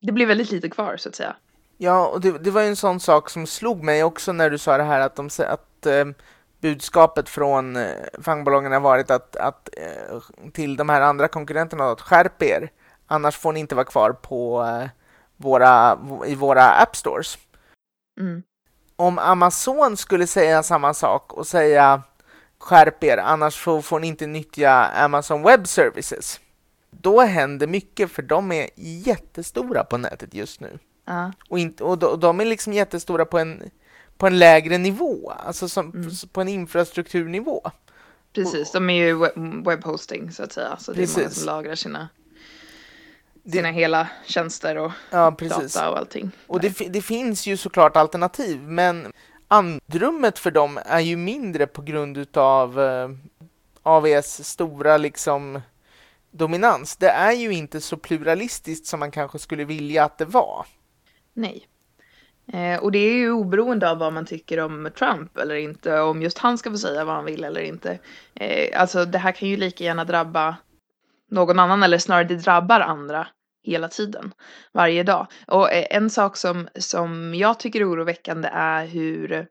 det 0.00 0.12
blir 0.12 0.26
väldigt 0.26 0.50
lite 0.50 0.68
kvar 0.68 0.96
så 0.96 1.08
att 1.08 1.14
säga. 1.14 1.36
Ja, 1.76 2.06
och 2.06 2.20
det, 2.20 2.38
det 2.38 2.50
var 2.50 2.62
ju 2.62 2.68
en 2.68 2.76
sån 2.76 3.00
sak 3.00 3.30
som 3.30 3.46
slog 3.46 3.82
mig 3.82 4.04
också 4.04 4.32
när 4.32 4.50
du 4.50 4.58
sa 4.58 4.76
det 4.76 4.84
här 4.84 5.00
att, 5.00 5.16
de, 5.16 5.28
att 5.48 5.86
eh, 5.86 6.04
budskapet 6.60 7.28
från 7.28 7.76
eh, 7.76 7.82
har 8.24 8.80
varit 8.80 9.10
att, 9.10 9.36
att 9.36 9.68
eh, 9.76 10.50
till 10.52 10.76
de 10.76 10.88
här 10.88 11.00
andra 11.00 11.28
konkurrenterna 11.28 11.90
att 11.90 12.00
skärp 12.00 12.42
er, 12.42 12.70
annars 13.06 13.36
får 13.36 13.52
ni 13.52 13.60
inte 13.60 13.74
vara 13.74 13.84
kvar 13.84 14.12
på 14.12 14.62
eh, 14.62 14.88
våra, 15.36 15.98
i 16.26 16.34
våra 16.34 16.64
app 16.64 16.96
stores. 16.96 17.38
Mm. 18.20 18.42
Om 18.96 19.18
Amazon 19.18 19.96
skulle 19.96 20.26
säga 20.26 20.62
samma 20.62 20.94
sak 20.94 21.32
och 21.32 21.46
säga 21.46 22.02
skärp 22.58 23.04
er, 23.04 23.18
annars 23.18 23.56
får, 23.56 24.00
ni 24.00 24.06
inte 24.06 24.26
nyttja 24.26 24.70
Amazon 24.84 25.42
Web 25.42 25.68
Services. 25.68 26.40
Då 26.90 27.20
händer 27.20 27.66
mycket, 27.66 28.10
för 28.10 28.22
de 28.22 28.52
är 28.52 28.68
jättestora 28.76 29.84
på 29.84 29.98
nätet 29.98 30.34
just 30.34 30.60
nu. 30.60 30.78
Uh. 31.10 31.30
Och, 31.48 31.58
inte, 31.58 31.84
och, 31.84 31.98
de, 31.98 32.06
och 32.06 32.18
de 32.18 32.40
är 32.40 32.44
liksom 32.44 32.72
jättestora 32.72 33.24
på 33.24 33.38
en, 33.38 33.62
på 34.16 34.26
en 34.26 34.38
lägre 34.38 34.78
nivå, 34.78 35.30
alltså 35.30 35.68
som, 35.68 35.90
mm. 35.90 36.10
på 36.32 36.40
en 36.40 36.48
infrastrukturnivå. 36.48 37.70
Precis, 38.32 38.72
de 38.72 38.90
är 38.90 38.94
ju 38.94 39.18
webbhosting 39.64 40.32
så 40.32 40.42
att 40.42 40.52
säga, 40.52 40.76
så 40.78 40.92
det 40.92 41.02
är 41.02 41.18
många 41.18 41.30
som 41.30 41.46
lagrar 41.46 41.74
sina 41.74 42.08
sina 43.52 43.70
hela 43.70 44.08
tjänster 44.26 44.76
och 44.76 44.92
ja, 45.10 45.36
data 45.40 45.90
och 45.90 45.98
allting. 45.98 46.30
Och 46.46 46.60
det, 46.60 46.78
det, 46.88 47.02
finns 47.02 47.46
ju 47.46 47.56
såklart 47.56 47.96
alternativ, 47.96 48.62
men 48.62 49.12
andrummet 49.48 50.38
för 50.38 50.50
dem 50.50 50.78
är 50.84 51.00
ju 51.00 51.16
mindre 51.16 51.66
på 51.66 51.82
grund 51.82 52.16
utav 52.16 52.80
eh, 52.80 53.08
AVS 53.82 54.48
stora 54.48 54.96
liksom 54.96 55.60
dominans. 56.30 56.96
Det 56.96 57.08
är 57.08 57.32
ju 57.32 57.52
inte 57.52 57.80
så 57.80 57.96
pluralistiskt 57.96 58.86
som 58.86 59.00
man 59.00 59.10
kanske 59.10 59.38
skulle 59.38 59.64
vilja 59.64 60.04
att 60.04 60.18
det 60.18 60.24
var. 60.24 60.66
Nej. 61.32 61.66
Eh, 62.52 62.82
och 62.82 62.92
det 62.92 62.98
är 62.98 63.12
ju 63.12 63.32
oberoende 63.32 63.90
av 63.90 63.98
vad 63.98 64.12
man 64.12 64.26
tycker 64.26 64.60
om 64.60 64.90
Trump 64.98 65.38
eller 65.38 65.54
inte, 65.54 66.00
om 66.00 66.22
just 66.22 66.38
han 66.38 66.58
ska 66.58 66.70
få 66.70 66.78
säga 66.78 67.04
vad 67.04 67.14
han 67.14 67.24
vill 67.24 67.44
eller 67.44 67.60
inte. 67.60 67.98
Eh, 68.34 68.80
alltså 68.80 69.04
det 69.04 69.18
här 69.18 69.32
kan 69.32 69.48
ju 69.48 69.56
lika 69.56 69.84
gärna 69.84 70.04
drabba 70.04 70.56
någon 71.30 71.58
annan 71.58 71.82
eller 71.82 71.98
snarare 71.98 72.24
det 72.24 72.36
drabbar 72.36 72.80
andra 72.80 73.26
hela 73.70 73.88
tiden, 73.88 74.34
varje 74.72 75.02
dag. 75.02 75.26
Och 75.46 75.72
eh, 75.72 75.86
en 75.90 76.10
sak 76.10 76.36
som, 76.36 76.68
som 76.74 77.34
jag 77.34 77.60
tycker 77.60 77.80
är 77.80 77.92
oroväckande 77.92 78.48
är 78.52 78.86
hur 78.86 79.46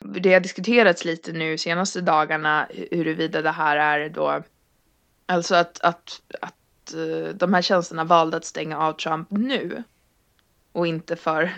Det 0.00 0.32
har 0.32 0.40
diskuterats 0.40 1.04
lite 1.04 1.32
nu 1.32 1.58
senaste 1.58 2.00
dagarna 2.00 2.68
huruvida 2.90 3.42
det 3.42 3.50
här 3.50 3.76
är 3.76 4.08
då, 4.08 4.42
alltså 5.26 5.54
att, 5.54 5.80
att, 5.80 6.20
att 6.40 6.94
eh, 6.94 7.34
de 7.34 7.54
här 7.54 7.62
tjänsterna 7.62 8.04
valde 8.04 8.36
att 8.36 8.44
stänga 8.44 8.78
av 8.78 8.92
Trump 8.92 9.30
nu 9.30 9.82
och 10.72 10.86
inte 10.86 11.16
för 11.16 11.52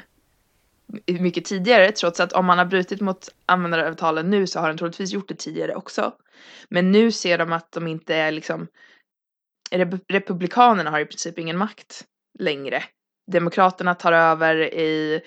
mycket 1.06 1.44
tidigare, 1.44 1.92
trots 1.92 2.20
att 2.20 2.32
om 2.32 2.46
man 2.46 2.58
har 2.58 2.64
brutit 2.64 3.00
mot 3.00 3.28
användaravtalen 3.46 4.30
nu 4.30 4.46
så 4.46 4.60
har 4.60 4.68
den 4.68 4.78
troligtvis 4.78 5.12
gjort 5.12 5.28
det 5.28 5.34
tidigare 5.34 5.74
också. 5.74 6.12
Men 6.68 6.92
nu 6.92 7.12
ser 7.12 7.38
de 7.38 7.52
att 7.52 7.72
de 7.72 7.86
inte 7.86 8.14
är 8.14 8.32
liksom, 8.32 8.66
Republikanerna 10.08 10.90
har 10.90 11.00
i 11.00 11.06
princip 11.06 11.38
ingen 11.38 11.58
makt 11.58 12.04
längre. 12.38 12.82
Demokraterna 13.32 13.94
tar 13.94 14.12
över 14.12 14.56
i 14.74 15.20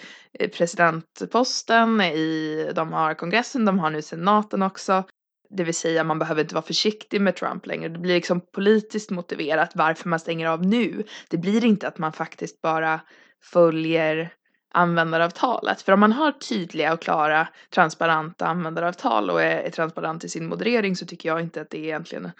presidentposten, 0.58 2.02
i, 2.02 2.72
de 2.76 2.94
har 2.94 3.14
kongressen, 3.14 3.66
de 3.66 3.80
har 3.80 3.90
nu 3.90 4.02
senaten 4.02 4.64
också. 4.64 5.04
Det 5.50 5.64
vill 5.64 5.74
säga 5.74 6.04
man 6.04 6.20
behöver 6.20 6.42
inte 6.42 6.56
vara 6.56 6.66
försiktig 6.66 7.22
med 7.22 7.36
Trump 7.36 7.66
längre. 7.66 7.90
Det 7.90 8.00
blir 8.00 8.16
liksom 8.16 8.42
politiskt 8.54 9.12
motiverat 9.12 9.72
varför 9.76 10.10
man 10.10 10.20
stänger 10.20 10.48
av 10.48 10.66
nu. 10.66 11.04
Det 11.30 11.38
blir 11.38 11.66
inte 11.66 11.88
att 11.88 11.98
man 11.98 12.14
faktiskt 12.14 12.62
bara 12.62 13.02
följer 13.44 14.34
användaravtalet. 14.74 15.82
För 15.82 15.92
om 15.94 16.00
man 16.00 16.14
har 16.14 16.32
tydliga 16.32 16.94
och 16.94 17.02
klara 17.02 17.48
transparenta 17.74 18.48
användaravtal 18.48 19.30
och 19.30 19.42
är, 19.42 19.58
är 19.58 19.70
transparent 19.70 20.24
i 20.24 20.30
sin 20.30 20.48
moderering 20.48 20.96
så 20.96 21.06
tycker 21.06 21.30
jag 21.30 21.42
inte 21.42 21.62
att 21.62 21.70
det 21.70 21.78
är 21.78 21.84
egentligen 21.84 22.32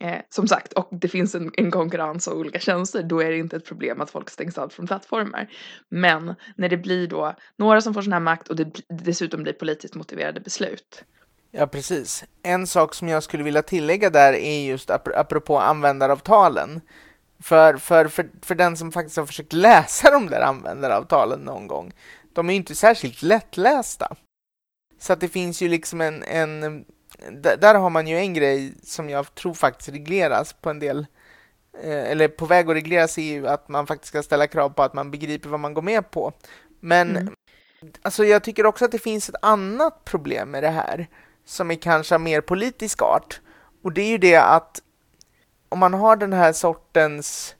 Eh, 0.00 0.20
som 0.30 0.48
sagt, 0.48 0.72
och 0.72 0.88
det 0.90 1.08
finns 1.08 1.34
en, 1.34 1.50
en 1.56 1.70
konkurrens 1.70 2.28
av 2.28 2.38
olika 2.38 2.58
tjänster, 2.58 3.02
då 3.02 3.22
är 3.22 3.30
det 3.30 3.38
inte 3.38 3.56
ett 3.56 3.66
problem 3.66 4.00
att 4.00 4.10
folk 4.10 4.30
stängs 4.30 4.58
av 4.58 4.68
från 4.68 4.86
plattformar. 4.86 5.50
Men 5.88 6.34
när 6.56 6.68
det 6.68 6.76
blir 6.76 7.06
då 7.06 7.34
några 7.56 7.80
som 7.80 7.94
får 7.94 8.02
sån 8.02 8.12
här 8.12 8.20
makt 8.20 8.48
och 8.48 8.56
det 8.56 8.80
dessutom 8.88 9.42
blir 9.42 9.52
politiskt 9.52 9.94
motiverade 9.94 10.40
beslut. 10.40 11.04
Ja, 11.50 11.66
precis. 11.66 12.24
En 12.42 12.66
sak 12.66 12.94
som 12.94 13.08
jag 13.08 13.22
skulle 13.22 13.42
vilja 13.42 13.62
tillägga 13.62 14.10
där 14.10 14.32
är 14.32 14.66
just 14.66 14.90
ap 14.90 15.08
apropå 15.16 15.58
användaravtalen. 15.58 16.80
För, 17.42 17.76
för, 17.76 18.08
för, 18.08 18.30
för 18.42 18.54
den 18.54 18.76
som 18.76 18.92
faktiskt 18.92 19.16
har 19.16 19.26
försökt 19.26 19.52
läsa 19.52 20.10
de 20.10 20.26
där 20.26 20.40
användaravtalen 20.40 21.40
någon 21.40 21.66
gång, 21.66 21.92
de 22.32 22.48
är 22.48 22.52
ju 22.52 22.56
inte 22.56 22.74
särskilt 22.74 23.22
lättlästa. 23.22 24.16
Så 24.98 25.12
att 25.12 25.20
det 25.20 25.28
finns 25.28 25.62
ju 25.62 25.68
liksom 25.68 26.00
en, 26.00 26.22
en 26.22 26.84
där 27.58 27.74
har 27.74 27.90
man 27.90 28.06
ju 28.06 28.16
en 28.16 28.34
grej 28.34 28.74
som 28.82 29.08
jag 29.08 29.34
tror 29.34 29.54
faktiskt 29.54 29.88
regleras 29.88 30.52
på 30.52 30.70
en 30.70 30.78
del 30.78 31.06
eh, 31.82 32.10
eller 32.10 32.28
på 32.28 32.46
väg 32.46 32.70
att 32.70 32.76
regleras 32.76 33.18
i 33.18 33.22
EU 33.22 33.46
att 33.46 33.68
man 33.68 33.86
faktiskt 33.86 34.08
ska 34.08 34.22
ställa 34.22 34.46
krav 34.46 34.68
på 34.70 34.82
att 34.82 34.94
man 34.94 35.10
begriper 35.10 35.48
vad 35.48 35.60
man 35.60 35.74
går 35.74 35.82
med 35.82 36.10
på. 36.10 36.32
Men 36.80 37.16
mm. 37.16 37.34
alltså 38.02 38.24
jag 38.24 38.42
tycker 38.42 38.66
också 38.66 38.84
att 38.84 38.92
det 38.92 38.98
finns 38.98 39.28
ett 39.28 39.34
annat 39.42 40.04
problem 40.04 40.50
med 40.50 40.62
det 40.62 40.68
här 40.68 41.06
som 41.44 41.70
är 41.70 41.74
kanske 41.74 42.14
av 42.14 42.20
mer 42.20 42.40
politisk 42.40 43.02
art. 43.02 43.40
Och 43.82 43.92
det 43.92 44.02
är 44.02 44.08
ju 44.08 44.18
det 44.18 44.36
att 44.36 44.80
om 45.68 45.78
man 45.78 45.94
har 45.94 46.16
den 46.16 46.32
här 46.32 46.52
sortens 46.52 47.54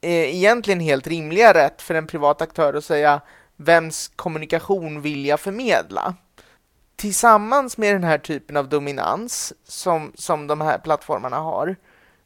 eh, 0.00 0.36
egentligen 0.36 0.80
helt 0.80 1.06
rimliga 1.06 1.54
rätt 1.54 1.82
för 1.82 1.94
en 1.94 2.06
privat 2.06 2.42
aktör 2.42 2.74
att 2.74 2.84
säga 2.84 3.20
vems 3.56 4.10
kommunikation 4.16 5.00
vill 5.00 5.26
jag 5.26 5.40
förmedla? 5.40 6.14
Tillsammans 6.96 7.78
med 7.78 7.94
den 7.94 8.04
här 8.04 8.18
typen 8.18 8.56
av 8.56 8.68
dominans 8.68 9.52
som, 9.64 10.12
som 10.14 10.46
de 10.46 10.60
här 10.60 10.78
plattformarna 10.78 11.36
har, 11.36 11.76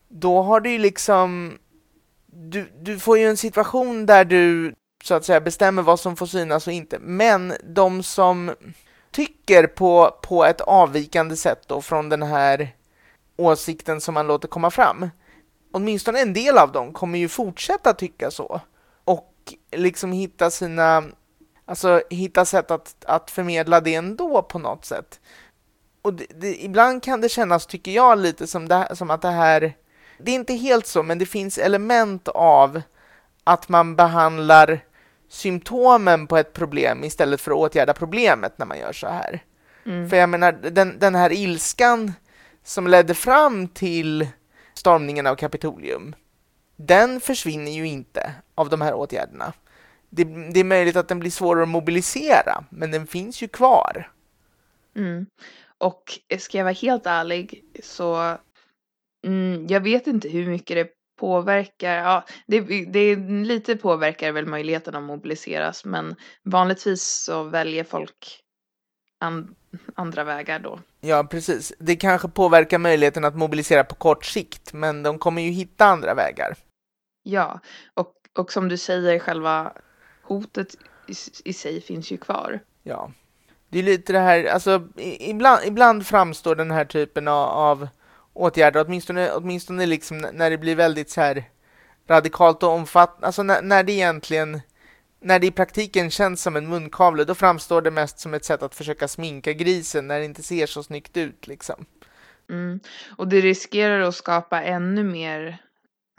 då 0.09 0.43
har 0.43 0.61
du 0.61 0.71
ju 0.71 0.79
liksom... 0.79 1.59
Du, 2.33 2.73
du 2.81 2.99
får 2.99 3.19
ju 3.19 3.25
en 3.25 3.37
situation 3.37 4.07
där 4.07 4.25
du 4.25 4.75
så 5.05 5.15
att 5.15 5.25
säga 5.25 5.41
bestämmer 5.41 5.83
vad 5.83 6.01
som 6.01 6.17
får 6.17 6.27
synas 6.27 6.67
och 6.67 6.73
inte, 6.73 6.99
men 6.99 7.53
de 7.65 8.03
som 8.03 8.55
tycker 9.11 9.67
på, 9.67 10.19
på 10.23 10.45
ett 10.45 10.61
avvikande 10.61 11.37
sätt 11.37 11.63
då 11.67 11.81
från 11.81 12.09
den 12.09 12.23
här 12.23 12.75
åsikten 13.37 14.01
som 14.01 14.15
man 14.15 14.27
låter 14.27 14.49
komma 14.49 14.71
fram, 14.71 15.11
åtminstone 15.73 16.21
en 16.21 16.33
del 16.33 16.59
av 16.59 16.73
dem 16.73 16.93
kommer 16.93 17.19
ju 17.19 17.29
fortsätta 17.29 17.95
tycka 17.95 18.31
så 18.31 18.61
och 19.05 19.35
liksom 19.77 20.13
hitta 20.13 20.51
sina 20.51 21.05
Alltså 21.71 22.03
hitta 22.11 22.45
sätt 22.45 22.71
att, 22.71 23.05
att 23.07 23.31
förmedla 23.31 23.81
det 23.81 23.95
ändå 23.95 24.43
på 24.43 24.59
något 24.59 24.85
sätt. 24.85 25.21
Och 26.03 26.15
det, 26.15 26.27
det, 26.35 26.65
ibland 26.65 27.03
kan 27.03 27.21
det 27.21 27.29
kännas, 27.29 27.67
tycker 27.67 27.91
jag, 27.91 28.19
lite 28.19 28.47
som, 28.47 28.69
det, 28.69 28.97
som 28.97 29.11
att 29.11 29.23
det 29.23 29.31
här... 29.31 29.77
Det 30.19 30.31
är 30.31 30.35
inte 30.35 30.55
helt 30.55 30.87
så, 30.87 31.03
men 31.03 31.19
det 31.19 31.27
finns 31.27 31.59
element 31.59 32.29
av 32.29 32.83
att 33.45 33.69
man 33.69 33.97
behandlar 33.97 34.81
symptomen 35.29 36.27
på 36.27 36.37
ett 36.37 36.53
problem 36.53 37.05
istället 37.05 37.41
för 37.41 37.51
att 37.51 37.57
åtgärda 37.57 37.93
problemet 37.93 38.59
när 38.59 38.67
man 38.67 38.79
gör 38.79 38.93
så 38.93 39.09
här. 39.09 39.43
Mm. 39.87 40.11
För 40.11 40.17
jag 40.17 40.29
menar, 40.29 40.53
den, 40.53 40.99
den 40.99 41.15
här 41.15 41.33
ilskan 41.33 42.13
som 42.65 42.87
ledde 42.87 43.15
fram 43.15 43.69
till 43.69 44.29
stormningen 44.75 45.27
av 45.27 45.35
Kapitolium, 45.35 46.15
den 46.77 47.21
försvinner 47.21 47.73
ju 47.73 47.87
inte 47.87 48.33
av 48.55 48.69
de 48.69 48.81
här 48.81 48.95
åtgärderna 48.95 49.53
det, 50.11 50.25
det, 50.25 50.61
är 50.61 50.65
möjligt 50.65 50.97
att 50.97 51.09
den 51.09 51.21
blir 51.21 51.31
svårare 51.31 51.63
att 51.63 51.69
mobilisera, 51.69 52.65
men 52.71 52.91
den 52.91 53.07
finns 53.07 53.43
ju 53.43 53.49
kvar. 53.49 54.11
Mm. 54.97 55.27
Och 55.79 56.03
ska 56.39 56.59
jag 56.59 56.65
vara 56.65 56.75
helt 56.75 57.07
ärlig 57.07 57.65
så 57.83 58.37
mm, 59.27 59.67
jag 59.67 59.81
vet 59.81 60.07
inte 60.07 60.29
hur 60.29 60.47
mycket 60.47 60.77
det 60.77 60.89
påverkar. 61.21 61.97
Ja, 61.97 62.25
det, 62.47 62.61
det 62.85 63.17
lite 63.45 63.77
påverkar 63.77 64.33
väl 64.33 64.47
möjligheten 64.47 64.95
att 64.95 65.03
mobiliseras, 65.03 65.85
men 65.85 66.17
vanligtvis 66.43 67.03
så 67.03 67.43
väljer 67.43 67.85
folk 67.85 68.41
an, 69.21 69.55
andra 69.95 70.25
vägar 70.25 70.59
då. 70.59 70.81
Ja, 71.01 71.25
precis. 71.31 71.73
Det 71.79 71.97
kanske 71.97 72.29
påverkar 72.29 72.79
möjligheten 72.79 73.25
att 73.25 73.37
mobilisera 73.37 73.85
på 73.85 73.95
kort 73.95 74.25
sikt, 74.25 74.73
men 74.73 75.03
de 75.03 75.19
kommer 75.19 75.43
ju 75.43 75.51
hitta 75.51 75.85
andra 75.85 76.15
vägar. 76.15 76.55
Ja, 77.23 77.61
och, 77.95 78.13
och 78.39 78.53
som 78.53 78.69
du 78.69 78.77
säger, 78.77 79.19
själva 79.19 79.73
hotet 80.35 80.77
i, 81.07 81.15
i 81.45 81.53
sig 81.53 81.81
finns 81.81 82.11
ju 82.11 82.17
kvar. 82.17 82.61
Ja. 82.83 83.13
Det 83.69 83.79
är 83.79 83.83
lite 83.83 84.13
det 84.13 84.19
här, 84.19 84.45
alltså 84.45 84.89
ibland, 85.21 85.65
ibland 85.65 86.07
framstår 86.07 86.55
den 86.55 86.71
här 86.71 86.85
typen 86.85 87.29
av, 87.29 87.49
av 87.49 87.89
åtgärder, 88.33 88.85
åtminstone, 88.87 89.31
åtminstone 89.33 89.87
liksom 89.87 90.19
när 90.19 90.51
det 90.51 90.59
blir 90.59 90.77
väldigt 90.77 91.11
så 91.11 91.21
här 91.21 91.45
radikalt 92.09 92.63
och 92.63 92.71
omfattande, 92.71 93.27
alltså 93.27 93.43
när, 93.43 93.63
när 93.63 93.83
det 93.83 93.93
egentligen 93.93 94.61
när 95.21 95.39
det 95.39 95.47
i 95.47 95.51
praktiken 95.51 96.11
känns 96.11 96.43
som 96.43 96.57
en 96.57 96.69
munkavle, 96.69 97.25
då 97.25 97.35
framstår 97.35 97.83
det 97.83 97.91
mest 97.91 98.19
som 98.19 98.35
ett 98.35 98.45
sätt 98.45 98.63
att 98.63 98.75
försöka 98.75 99.09
sminka 99.09 99.53
grisen 99.53 100.09
när 100.09 100.19
det 100.19 100.25
inte 100.25 100.43
ser 100.43 100.67
så 100.67 100.83
snyggt 100.83 101.17
ut. 101.17 101.47
Liksom. 101.47 101.85
Mm. 102.51 102.81
Och 103.17 103.29
det 103.29 103.41
riskerar 103.41 104.01
att 104.01 104.15
skapa 104.15 104.63
ännu 104.63 105.05
mer, 105.05 105.59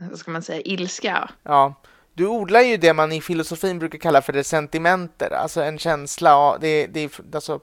vad 0.01 0.19
ska 0.19 0.31
man 0.31 0.43
säga, 0.43 0.61
ilska. 0.61 1.29
Ja, 1.43 1.75
du 2.21 2.27
odlar 2.27 2.61
ju 2.61 2.77
det 2.77 2.93
man 2.93 3.11
i 3.11 3.21
filosofin 3.21 3.79
brukar 3.79 3.99
kalla 3.99 4.21
för 4.21 4.33
resentimenter, 4.33 5.31
alltså 5.33 5.61
en 5.61 5.77
känsla, 5.77 6.57
det, 6.57 6.87
det, 6.87 7.19
alltså, 7.33 7.59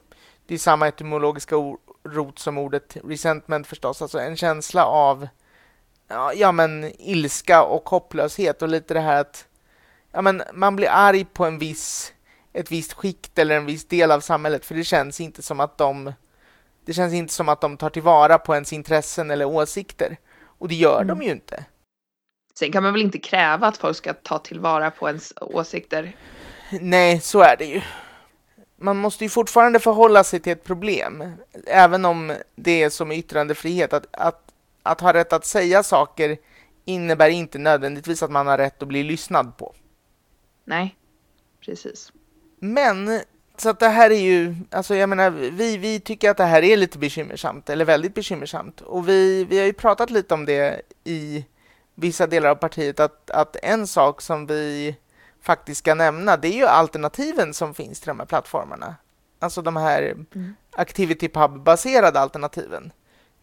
det 0.46 0.54
är 0.54 0.58
samma 0.58 0.88
etymologiska 0.88 1.56
rot 2.04 2.38
som 2.38 2.58
ordet 2.58 2.96
resentment 3.04 3.66
förstås, 3.66 4.02
alltså 4.02 4.18
en 4.18 4.36
känsla 4.36 4.84
av 4.84 5.28
ja, 6.08 6.32
ja 6.32 6.52
men 6.52 6.92
ilska 6.98 7.62
och 7.62 7.88
hopplöshet 7.88 8.62
och 8.62 8.68
lite 8.68 8.94
det 8.94 9.00
här 9.00 9.20
att 9.20 9.46
ja, 10.12 10.22
men 10.22 10.42
man 10.52 10.76
blir 10.76 10.88
arg 10.88 11.24
på 11.24 11.44
en 11.44 11.58
viss, 11.58 12.12
ett 12.52 12.70
visst 12.70 12.92
skikt 12.92 13.38
eller 13.38 13.56
en 13.56 13.66
viss 13.66 13.84
del 13.84 14.10
av 14.10 14.20
samhället 14.20 14.64
för 14.64 14.74
det 14.74 14.84
känns 14.84 15.20
inte 15.20 15.42
som 15.42 15.60
att 15.60 15.78
de 15.78 16.12
det 16.84 16.92
känns 16.92 17.14
inte 17.14 17.34
som 17.34 17.48
att 17.48 17.60
de 17.60 17.76
tar 17.76 17.90
tillvara 17.90 18.38
på 18.38 18.54
ens 18.54 18.72
intressen 18.72 19.30
eller 19.30 19.44
åsikter. 19.44 20.16
Och 20.42 20.68
det 20.68 20.74
gör 20.74 21.02
mm. 21.02 21.18
de 21.18 21.24
ju 21.24 21.32
inte. 21.32 21.64
Sen 22.58 22.72
kan 22.72 22.82
man 22.82 22.92
väl 22.92 23.02
inte 23.02 23.18
kräva 23.18 23.66
att 23.66 23.76
folk 23.76 23.96
ska 23.96 24.14
ta 24.14 24.38
tillvara 24.38 24.90
på 24.90 25.08
ens 25.08 25.32
åsikter? 25.40 26.16
Nej, 26.80 27.20
så 27.20 27.40
är 27.40 27.56
det 27.56 27.64
ju. 27.64 27.80
Man 28.76 28.96
måste 28.96 29.24
ju 29.24 29.30
fortfarande 29.30 29.80
förhålla 29.80 30.24
sig 30.24 30.40
till 30.40 30.52
ett 30.52 30.64
problem, 30.64 31.32
även 31.66 32.04
om 32.04 32.36
det 32.56 32.82
är 32.82 32.90
som 32.90 33.12
yttrandefrihet. 33.12 33.92
Att, 33.92 34.06
att, 34.10 34.52
att 34.82 35.00
ha 35.00 35.12
rätt 35.12 35.32
att 35.32 35.46
säga 35.46 35.82
saker 35.82 36.38
innebär 36.84 37.28
inte 37.28 37.58
nödvändigtvis 37.58 38.22
att 38.22 38.30
man 38.30 38.46
har 38.46 38.58
rätt 38.58 38.82
att 38.82 38.88
bli 38.88 39.02
lyssnad 39.02 39.56
på. 39.56 39.74
Nej, 40.64 40.96
precis. 41.64 42.12
Men, 42.58 43.20
så 43.56 43.68
att 43.68 43.80
det 43.80 43.88
här 43.88 44.10
är 44.10 44.20
ju, 44.20 44.56
alltså 44.70 44.94
jag 44.94 45.08
menar, 45.08 45.30
vi, 45.30 45.76
vi 45.76 46.00
tycker 46.00 46.30
att 46.30 46.36
det 46.36 46.44
här 46.44 46.62
är 46.62 46.76
lite 46.76 46.98
bekymmersamt, 46.98 47.70
eller 47.70 47.84
väldigt 47.84 48.14
bekymmersamt. 48.14 48.80
Och 48.80 49.08
vi, 49.08 49.44
vi 49.44 49.58
har 49.58 49.66
ju 49.66 49.72
pratat 49.72 50.10
lite 50.10 50.34
om 50.34 50.44
det 50.44 50.82
i 51.04 51.44
vissa 52.00 52.26
delar 52.26 52.50
av 52.50 52.54
partiet 52.54 53.00
att, 53.00 53.30
att 53.30 53.56
en 53.62 53.86
sak 53.86 54.20
som 54.20 54.46
vi 54.46 54.96
faktiskt 55.40 55.78
ska 55.78 55.94
nämna, 55.94 56.36
det 56.36 56.48
är 56.48 56.56
ju 56.56 56.66
alternativen 56.66 57.54
som 57.54 57.74
finns 57.74 58.00
till 58.00 58.08
de 58.08 58.18
här 58.18 58.26
plattformarna. 58.26 58.96
Alltså 59.38 59.62
de 59.62 59.76
här 59.76 60.02
mm. 60.02 60.54
Activity 60.72 61.28
Pub-baserade 61.28 62.20
alternativen. 62.20 62.92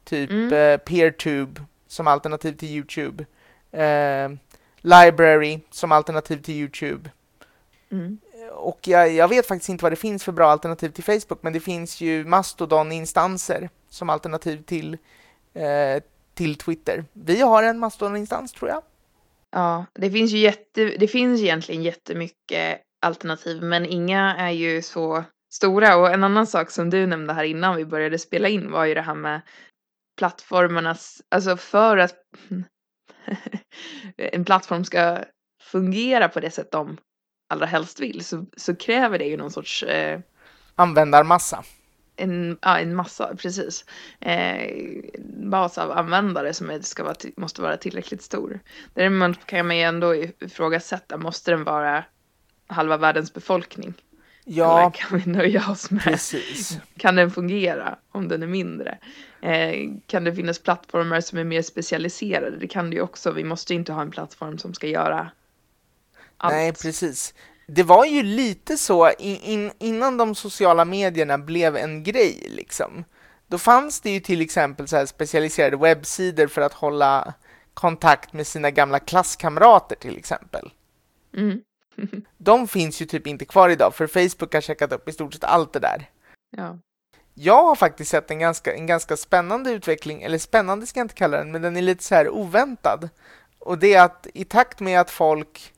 Typ 0.03 0.29
mm. 0.29 0.53
eh, 0.53 0.77
PeerTube 0.77 1.61
som 1.87 2.07
alternativ 2.07 2.53
till 2.53 2.69
Youtube. 2.69 3.25
Eh, 3.71 4.29
Library 4.77 5.59
som 5.71 5.91
alternativ 5.91 6.37
till 6.41 6.55
Youtube. 6.55 7.09
Mm. 7.91 8.19
och 8.51 8.79
jag, 8.87 9.11
jag, 9.11 9.27
vet 9.27 9.47
faktiskt 9.47 9.69
inte 9.69 9.83
vad 9.83 9.91
det 9.91 9.95
finns 9.95 10.23
för 10.23 10.31
bra 10.31 10.51
alternativ 10.51 10.89
till 10.89 11.03
Facebook, 11.03 11.39
men 11.41 11.53
det 11.53 11.59
finns 11.59 12.01
ju 12.01 12.25
Mastodon-instanser 12.25 13.69
som 13.89 14.09
alternativ 14.09 14.63
till, 14.63 14.97
eh, 15.53 16.03
till 16.35 16.55
Twitter. 16.55 17.05
Vi 17.13 17.41
har 17.41 17.63
en 17.63 17.79
Mastodon-instans 17.79 18.53
tror 18.53 18.69
jag. 18.69 18.83
Ja, 19.51 19.85
det 19.93 20.11
finns 20.11 20.31
ju 20.31 20.37
jätte, 20.37 20.85
det 20.85 21.07
finns 21.07 21.41
egentligen 21.41 21.83
jättemycket 21.83 22.81
alternativ, 23.05 23.63
men 23.63 23.85
inga 23.85 24.35
är 24.35 24.51
ju 24.51 24.81
så 24.81 25.23
stora. 25.53 25.95
Och 25.95 26.13
en 26.13 26.23
annan 26.23 26.47
sak 26.47 26.71
som 26.71 26.89
du 26.89 27.07
nämnde 27.07 27.33
här 27.33 27.43
innan 27.43 27.75
vi 27.75 27.85
började 27.85 28.19
spela 28.19 28.49
in 28.49 28.71
var 28.71 28.85
ju 28.85 28.93
det 28.93 29.01
här 29.01 29.15
med 29.15 29.41
plattformarnas, 30.17 31.21
alltså 31.29 31.57
för 31.57 31.97
att 31.97 32.15
en 34.17 34.45
plattform 34.45 34.85
ska 34.85 35.23
fungera 35.63 36.29
på 36.29 36.39
det 36.39 36.51
sätt 36.51 36.71
de 36.71 36.97
allra 37.49 37.65
helst 37.65 37.99
vill 37.99 38.25
så, 38.25 38.45
så 38.57 38.75
kräver 38.75 39.19
det 39.19 39.25
ju 39.25 39.37
någon 39.37 39.51
sorts 39.51 39.83
eh, 39.83 40.19
användarmassa. 40.75 41.63
En, 42.15 42.57
ja, 42.61 42.79
en 42.79 42.95
massa, 42.95 43.35
precis. 43.35 43.85
Eh, 44.19 44.69
bas 45.27 45.77
av 45.77 45.91
användare 45.91 46.53
som 46.53 46.79
ska 46.81 47.03
vara, 47.03 47.15
måste 47.37 47.61
vara 47.61 47.77
tillräckligt 47.77 48.21
stor. 48.21 48.59
Däremot 48.93 49.45
kan 49.45 49.67
man 49.67 49.77
ju 49.77 49.83
ändå 49.83 50.15
ifrågasätta, 50.15 51.17
måste 51.17 51.51
den 51.51 51.63
vara 51.63 52.03
halva 52.67 52.97
världens 52.97 53.33
befolkning? 53.33 53.93
Ja, 54.47 54.79
Eller 54.79 54.91
kan 54.91 55.19
vi 55.19 55.31
nöja 55.31 55.69
oss 55.69 55.91
med? 55.91 56.03
Precis. 56.03 56.77
Kan 56.97 57.15
den 57.15 57.31
fungera 57.31 57.99
om 58.11 58.27
den 58.27 58.43
är 58.43 58.47
mindre? 58.47 58.97
Eh, 59.41 59.89
kan 60.07 60.23
det 60.23 60.35
finnas 60.35 60.59
plattformar 60.59 61.21
som 61.21 61.37
är 61.37 61.43
mer 61.43 61.61
specialiserade? 61.61 62.57
Det 62.57 62.67
kan 62.67 62.89
det 62.89 62.95
ju 62.95 63.01
också. 63.01 63.31
Vi 63.31 63.43
måste 63.43 63.73
inte 63.73 63.93
ha 63.93 64.01
en 64.01 64.11
plattform 64.11 64.57
som 64.57 64.73
ska 64.73 64.87
göra 64.87 65.31
allt. 66.37 66.53
Nej, 66.53 66.73
precis. 66.73 67.33
Det 67.67 67.83
var 67.83 68.05
ju 68.05 68.23
lite 68.23 68.77
så 68.77 69.11
in, 69.19 69.71
innan 69.79 70.17
de 70.17 70.35
sociala 70.35 70.85
medierna 70.85 71.37
blev 71.37 71.77
en 71.77 72.03
grej 72.03 72.47
liksom. 72.49 73.03
Då 73.47 73.57
fanns 73.57 74.01
det 74.01 74.09
ju 74.09 74.19
till 74.19 74.41
exempel 74.41 74.87
så 74.87 75.07
specialiserade 75.07 75.77
webbsidor 75.77 76.47
för 76.47 76.61
att 76.61 76.73
hålla 76.73 77.33
kontakt 77.73 78.33
med 78.33 78.47
sina 78.47 78.71
gamla 78.71 78.99
klasskamrater 78.99 79.95
till 79.95 80.17
exempel. 80.17 80.71
Mm. 81.37 81.61
de 82.37 82.67
finns 82.67 83.01
ju 83.01 83.05
typ 83.05 83.27
inte 83.27 83.45
kvar 83.45 83.69
idag 83.69 83.95
för 83.95 84.07
Facebook 84.07 84.53
har 84.53 84.61
checkat 84.61 84.91
upp 84.91 85.09
i 85.09 85.11
stort 85.11 85.33
sett 85.33 85.43
allt 85.43 85.73
det 85.73 85.79
där. 85.79 86.09
Ja. 86.57 86.79
Jag 87.33 87.63
har 87.63 87.75
faktiskt 87.75 88.11
sett 88.11 88.31
en 88.31 88.39
ganska, 88.39 88.73
en 88.73 88.87
ganska 88.87 89.17
spännande 89.17 89.71
utveckling, 89.71 90.23
eller 90.23 90.37
spännande 90.37 90.85
ska 90.85 90.99
jag 90.99 91.05
inte 91.05 91.15
kalla 91.15 91.37
den, 91.37 91.51
men 91.51 91.61
den 91.61 91.77
är 91.77 91.81
lite 91.81 92.03
så 92.03 92.15
här 92.15 92.29
oväntad. 92.29 93.09
Och 93.59 93.77
det 93.77 93.93
är 93.93 94.03
att 94.03 94.27
i 94.33 94.45
takt 94.45 94.79
med 94.79 94.99
att 94.99 95.11
folk 95.11 95.73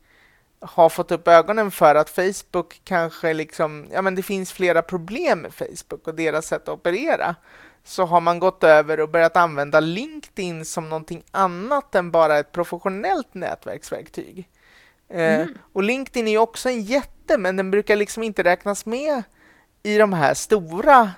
har 0.60 0.90
fått 0.90 1.12
upp 1.12 1.28
ögonen 1.28 1.72
för 1.72 1.96
att 1.96 2.10
Facebook 2.10 2.82
kanske 2.84 3.34
liksom, 3.34 3.88
ja 3.92 4.02
men 4.02 4.16
det 4.16 4.24
finns 4.24 4.52
flera 4.52 4.82
problem 4.82 5.40
med 5.40 5.54
Facebook 5.54 6.08
och 6.08 6.16
deras 6.16 6.46
sätt 6.46 6.62
att 6.62 6.80
operera, 6.80 7.36
så 7.84 8.06
har 8.06 8.22
man 8.22 8.40
gått 8.40 8.64
över 8.64 9.00
och 9.00 9.10
börjat 9.10 9.38
använda 9.38 9.80
LinkedIn 9.80 10.66
som 10.66 10.90
någonting 10.90 11.24
annat 11.32 11.96
än 11.96 12.12
bara 12.12 12.40
ett 12.40 12.52
professionellt 12.52 13.34
nätverksverktyg. 13.34 14.50
Eh, 15.10 15.36
mm. 15.36 15.58
och 15.74 15.84
LinkedIn 15.84 16.28
är 16.28 16.32
ju 16.32 16.38
också 16.38 16.70
en 16.70 16.82
jätte, 16.82 17.38
men 17.38 17.56
den 17.56 17.72
brukar 17.72 17.96
liksom 17.96 18.24
inte 18.24 18.44
räknas 18.44 18.86
med 18.86 19.24
i 19.84 19.98
de 19.98 20.14
här 20.14 20.34
stora 20.34 21.12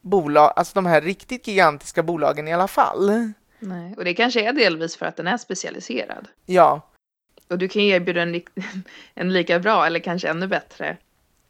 bolag, 0.00 0.52
alltså 0.56 0.74
de 0.74 0.86
här 0.86 1.00
riktigt 1.00 1.46
gigantiska 1.46 2.02
bolagen 2.02 2.48
i 2.48 2.52
alla 2.52 2.68
fall. 2.68 3.32
Nej, 3.58 3.94
och 3.96 4.04
det 4.04 4.14
kanske 4.14 4.48
är 4.48 4.52
delvis 4.52 4.96
för 4.96 5.06
att 5.06 5.16
den 5.16 5.26
är 5.26 5.36
specialiserad. 5.36 6.28
Ja. 6.46 6.91
Och 7.52 7.58
du 7.58 7.68
kan 7.68 7.84
ju 7.84 7.90
erbjuda 7.90 8.22
en, 8.22 8.42
en 9.14 9.32
lika 9.32 9.58
bra 9.58 9.86
eller 9.86 10.00
kanske 10.00 10.28
ännu 10.28 10.46
bättre 10.46 10.96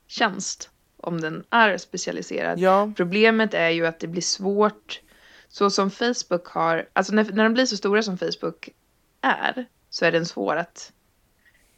tjänst 0.06 0.70
om 0.96 1.20
den 1.20 1.44
är 1.50 1.78
specialiserad. 1.78 2.58
Ja. 2.58 2.92
Problemet 2.96 3.54
är 3.54 3.68
ju 3.68 3.86
att 3.86 4.00
det 4.00 4.06
blir 4.06 4.22
svårt, 4.22 5.00
så 5.48 5.70
som 5.70 5.90
Facebook 5.90 6.46
har, 6.46 6.88
alltså 6.92 7.14
när, 7.14 7.24
när 7.24 7.44
de 7.44 7.54
blir 7.54 7.66
så 7.66 7.76
stora 7.76 8.02
som 8.02 8.18
Facebook 8.18 8.68
är, 9.20 9.66
så 9.90 10.04
är 10.04 10.12
den 10.12 10.26
svår 10.26 10.56
att, 10.56 10.92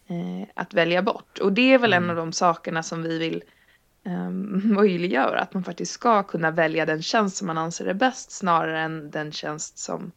eh, 0.07 0.49
att 0.55 0.75
välja 0.75 1.03
bort. 1.03 1.39
Och 1.39 1.53
det 1.53 1.73
är 1.73 1.79
väl 1.79 1.93
mm. 1.93 2.05
en 2.05 2.11
av 2.11 2.17
de 2.17 2.33
sakerna 2.33 2.83
som 2.83 3.03
vi 3.03 3.19
vill 3.19 3.43
um, 4.05 4.63
möjliggöra 4.75 5.41
att 5.41 5.55
man 5.55 5.65
faktiskt 5.65 5.93
ska 5.93 6.23
kunna 6.23 6.51
välja 6.51 6.87
den 6.87 7.03
tjänst 7.03 7.37
som 7.37 7.47
man 7.47 7.59
anser 7.59 7.87
är 7.87 7.95
bäst 7.95 8.31
snarare 8.31 8.81
än 8.81 9.11
den 9.11 9.33
tjänst 9.33 9.79
som 9.79 10.13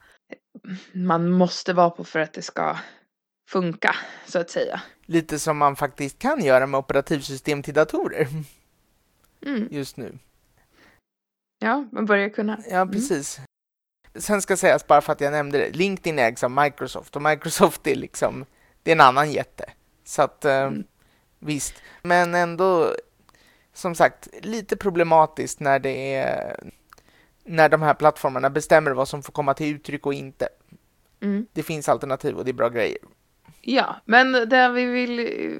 man 0.93 1.29
måste 1.29 1.73
vara 1.73 1.89
på 1.89 2.03
för 2.03 2.19
att 2.19 2.33
det 2.33 2.41
ska 2.41 2.77
funka, 3.47 3.95
så 4.25 4.39
att 4.39 4.49
säga. 4.49 4.81
Lite 5.05 5.39
som 5.39 5.57
man 5.57 5.75
faktiskt 5.75 6.19
kan 6.19 6.43
göra 6.43 6.67
med 6.67 6.77
operativsystem 6.77 7.63
till 7.63 7.73
datorer 7.73 8.27
mm. 9.45 9.67
just 9.71 9.97
nu. 9.97 10.17
Ja, 11.59 11.85
man 11.91 12.05
börjar 12.05 12.29
kunna. 12.29 12.59
Ja, 12.69 12.81
mm. 12.81 12.91
precis. 12.91 13.37
Mm. 13.37 13.47
Sen 14.15 14.41
ska 14.41 14.57
sägas, 14.57 14.87
bara 14.87 15.01
för 15.01 15.13
att 15.13 15.21
jag 15.21 15.31
nämnde 15.31 15.57
det, 15.57 15.69
LinkedIn 15.69 16.19
ägs 16.19 16.43
av 16.43 16.51
Microsoft 16.51 17.15
och 17.15 17.21
Microsoft 17.21 17.87
är 17.87 17.95
liksom, 17.95 18.45
det 18.83 18.91
är 18.91 18.95
en 18.95 19.01
annan 19.01 19.31
jätte. 19.31 19.65
Så 20.03 20.21
att, 20.21 20.45
eh, 20.45 20.61
mm. 20.61 20.83
visst. 21.39 21.73
Men 22.01 22.35
ändå 22.35 22.95
som 23.73 23.95
sagt 23.95 24.27
lite 24.41 24.77
problematiskt 24.77 25.59
när 25.59 25.79
det 25.79 26.15
är 26.15 26.59
när 27.43 27.69
de 27.69 27.81
här 27.81 27.93
plattformarna 27.93 28.49
bestämmer 28.49 28.91
vad 28.91 29.07
som 29.07 29.23
får 29.23 29.33
komma 29.33 29.53
till 29.53 29.75
uttryck 29.75 30.05
och 30.05 30.13
inte. 30.13 30.49
Mm. 31.21 31.47
Det 31.53 31.63
finns 31.63 31.89
alternativ 31.89 32.35
och 32.35 32.45
det 32.45 32.51
är 32.51 32.53
bra 32.53 32.69
grejer. 32.69 32.97
Ja, 33.61 33.95
men 34.05 34.31
det 34.31 34.69
vi 34.69 34.85
vill 34.85 35.19
eh, 35.19 35.59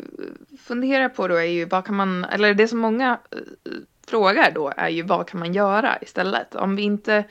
fundera 0.59 1.09
på 1.09 1.27
då 1.27 1.35
är 1.35 1.43
ju 1.43 1.65
vad 1.65 1.85
kan 1.85 1.95
man, 1.95 2.23
eller 2.23 2.53
det 2.53 2.67
som 2.67 2.79
många 2.79 3.19
eh, 3.31 3.71
frågar 4.07 4.51
då 4.51 4.73
är 4.77 4.89
ju 4.89 5.01
vad 5.01 5.27
kan 5.27 5.39
man 5.39 5.53
göra 5.53 5.97
istället? 6.01 6.55
Om 6.55 6.75
vi 6.75 6.81
inte 6.81 7.23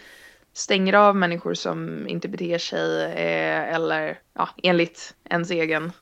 stänger 0.53 0.93
av 0.93 1.17
människor 1.17 1.55
som 1.55 2.09
inte 2.09 2.29
beter 2.29 2.59
sig 2.59 3.05
eh, 3.05 3.75
eller 3.75 4.19
ja, 4.35 4.49
enligt 4.63 5.15
ens 5.25 5.51
egen 5.51 5.93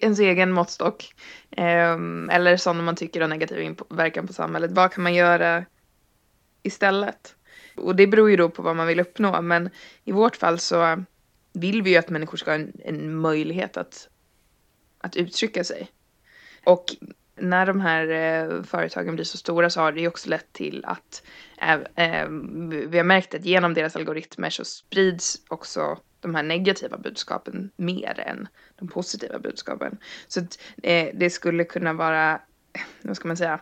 ens 0.00 0.18
egen 0.18 0.52
måttstock. 0.52 1.14
Eh, 1.50 1.96
eller 2.30 2.56
sådana 2.56 2.82
man 2.82 2.96
tycker 2.96 3.20
har 3.20 3.28
negativ 3.28 3.60
inverkan 3.60 4.26
på 4.26 4.32
samhället. 4.32 4.70
Vad 4.70 4.92
kan 4.92 5.02
man 5.02 5.14
göra 5.14 5.64
istället? 6.62 7.34
Och 7.76 7.96
det 7.96 8.06
beror 8.06 8.30
ju 8.30 8.36
då 8.36 8.48
på 8.48 8.62
vad 8.62 8.76
man 8.76 8.86
vill 8.86 9.00
uppnå. 9.00 9.42
Men 9.42 9.70
i 10.04 10.12
vårt 10.12 10.36
fall 10.36 10.58
så 10.58 11.04
vill 11.52 11.82
vi 11.82 11.90
ju 11.90 11.96
att 11.96 12.08
människor 12.08 12.38
ska 12.38 12.50
ha 12.50 12.58
en, 12.58 12.72
en 12.84 13.14
möjlighet 13.14 13.76
att, 13.76 14.08
att 14.98 15.16
uttrycka 15.16 15.64
sig. 15.64 15.90
Och 16.64 16.84
när 17.36 17.66
de 17.66 17.80
här 17.80 18.08
eh, 18.08 18.62
företagen 18.62 19.14
blir 19.14 19.24
så 19.24 19.36
stora 19.36 19.70
så 19.70 19.80
har 19.80 19.92
det 19.92 20.00
ju 20.00 20.08
också 20.08 20.28
lett 20.28 20.52
till 20.52 20.84
att 20.84 21.22
eh, 21.58 21.72
eh, 21.72 22.28
vi 22.88 22.96
har 22.96 23.04
märkt 23.04 23.34
att 23.34 23.44
genom 23.44 23.74
deras 23.74 23.96
algoritmer 23.96 24.50
så 24.50 24.64
sprids 24.64 25.42
också 25.48 25.98
de 26.20 26.34
här 26.34 26.42
negativa 26.42 26.98
budskapen 26.98 27.70
mer 27.76 28.20
än 28.20 28.48
de 28.76 28.88
positiva 28.88 29.38
budskapen. 29.38 29.98
Så 30.28 30.40
att, 30.40 30.58
eh, 30.82 31.08
det 31.14 31.30
skulle 31.30 31.64
kunna 31.64 31.92
vara, 31.92 32.40
vad 33.02 33.16
ska 33.16 33.28
man 33.28 33.36
säga, 33.36 33.60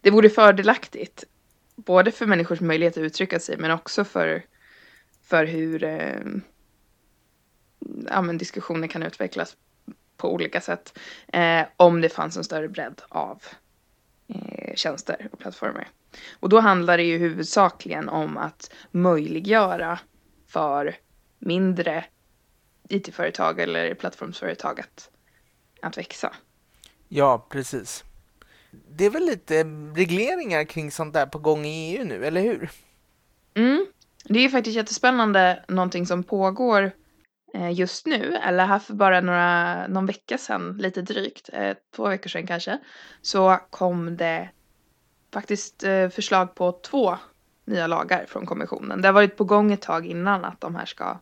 det 0.00 0.10
vore 0.10 0.30
fördelaktigt 0.30 1.24
både 1.76 2.10
för 2.10 2.26
människors 2.26 2.60
möjlighet 2.60 2.96
att 2.96 3.02
uttrycka 3.02 3.40
sig 3.40 3.56
men 3.56 3.70
också 3.70 4.04
för, 4.04 4.42
för 5.22 5.44
hur 5.44 5.84
eh, 5.84 6.20
ja, 8.10 8.22
men 8.22 8.38
diskussioner 8.38 8.88
kan 8.88 9.02
utvecklas 9.02 9.56
på 10.16 10.32
olika 10.32 10.60
sätt 10.60 10.98
eh, 11.32 11.62
om 11.76 12.00
det 12.00 12.08
fanns 12.08 12.36
en 12.36 12.44
större 12.44 12.68
bredd 12.68 13.02
av 13.08 13.42
eh, 14.28 14.74
tjänster 14.74 15.28
och 15.32 15.38
plattformar. 15.38 15.88
Och 16.40 16.48
då 16.48 16.60
handlar 16.60 16.96
det 16.96 17.04
ju 17.04 17.18
huvudsakligen 17.18 18.08
om 18.08 18.36
att 18.36 18.70
möjliggöra 18.90 19.98
för 20.46 20.96
mindre 21.38 22.04
it-företag 22.88 23.60
eller 23.60 23.94
plattformsföretag 23.94 24.80
att, 24.80 25.10
att 25.82 25.98
växa. 25.98 26.34
Ja, 27.08 27.46
precis. 27.50 28.04
Det 28.90 29.04
är 29.04 29.10
väl 29.10 29.26
lite 29.26 29.64
regleringar 29.94 30.64
kring 30.64 30.90
sånt 30.90 31.14
där 31.14 31.26
på 31.26 31.38
gång 31.38 31.66
i 31.66 31.96
EU 31.96 32.04
nu, 32.04 32.26
eller 32.26 32.40
hur? 32.40 32.70
Mm, 33.54 33.86
det 34.24 34.38
är 34.38 34.48
faktiskt 34.48 34.76
jättespännande, 34.76 35.64
någonting 35.68 36.06
som 36.06 36.22
pågår 36.22 36.92
Eh, 37.54 37.72
just 37.72 38.06
nu, 38.06 38.34
eller 38.36 38.66
här 38.66 38.78
för 38.78 38.94
bara 38.94 39.20
några, 39.20 39.86
någon 39.86 40.06
vecka 40.06 40.38
sedan, 40.38 40.76
lite 40.78 41.02
drygt, 41.02 41.50
eh, 41.52 41.76
två 41.96 42.08
veckor 42.08 42.28
sedan 42.28 42.46
kanske, 42.46 42.78
så 43.22 43.58
kom 43.70 44.16
det 44.16 44.50
faktiskt 45.32 45.84
eh, 45.84 46.08
förslag 46.08 46.54
på 46.54 46.72
två 46.72 47.18
nya 47.64 47.86
lagar 47.86 48.24
från 48.28 48.46
kommissionen. 48.46 49.02
Det 49.02 49.08
har 49.08 49.12
varit 49.12 49.36
på 49.36 49.44
gång 49.44 49.72
ett 49.72 49.82
tag 49.82 50.06
innan 50.06 50.44
att 50.44 50.60
de 50.60 50.74
här 50.74 50.86
ska 50.86 51.20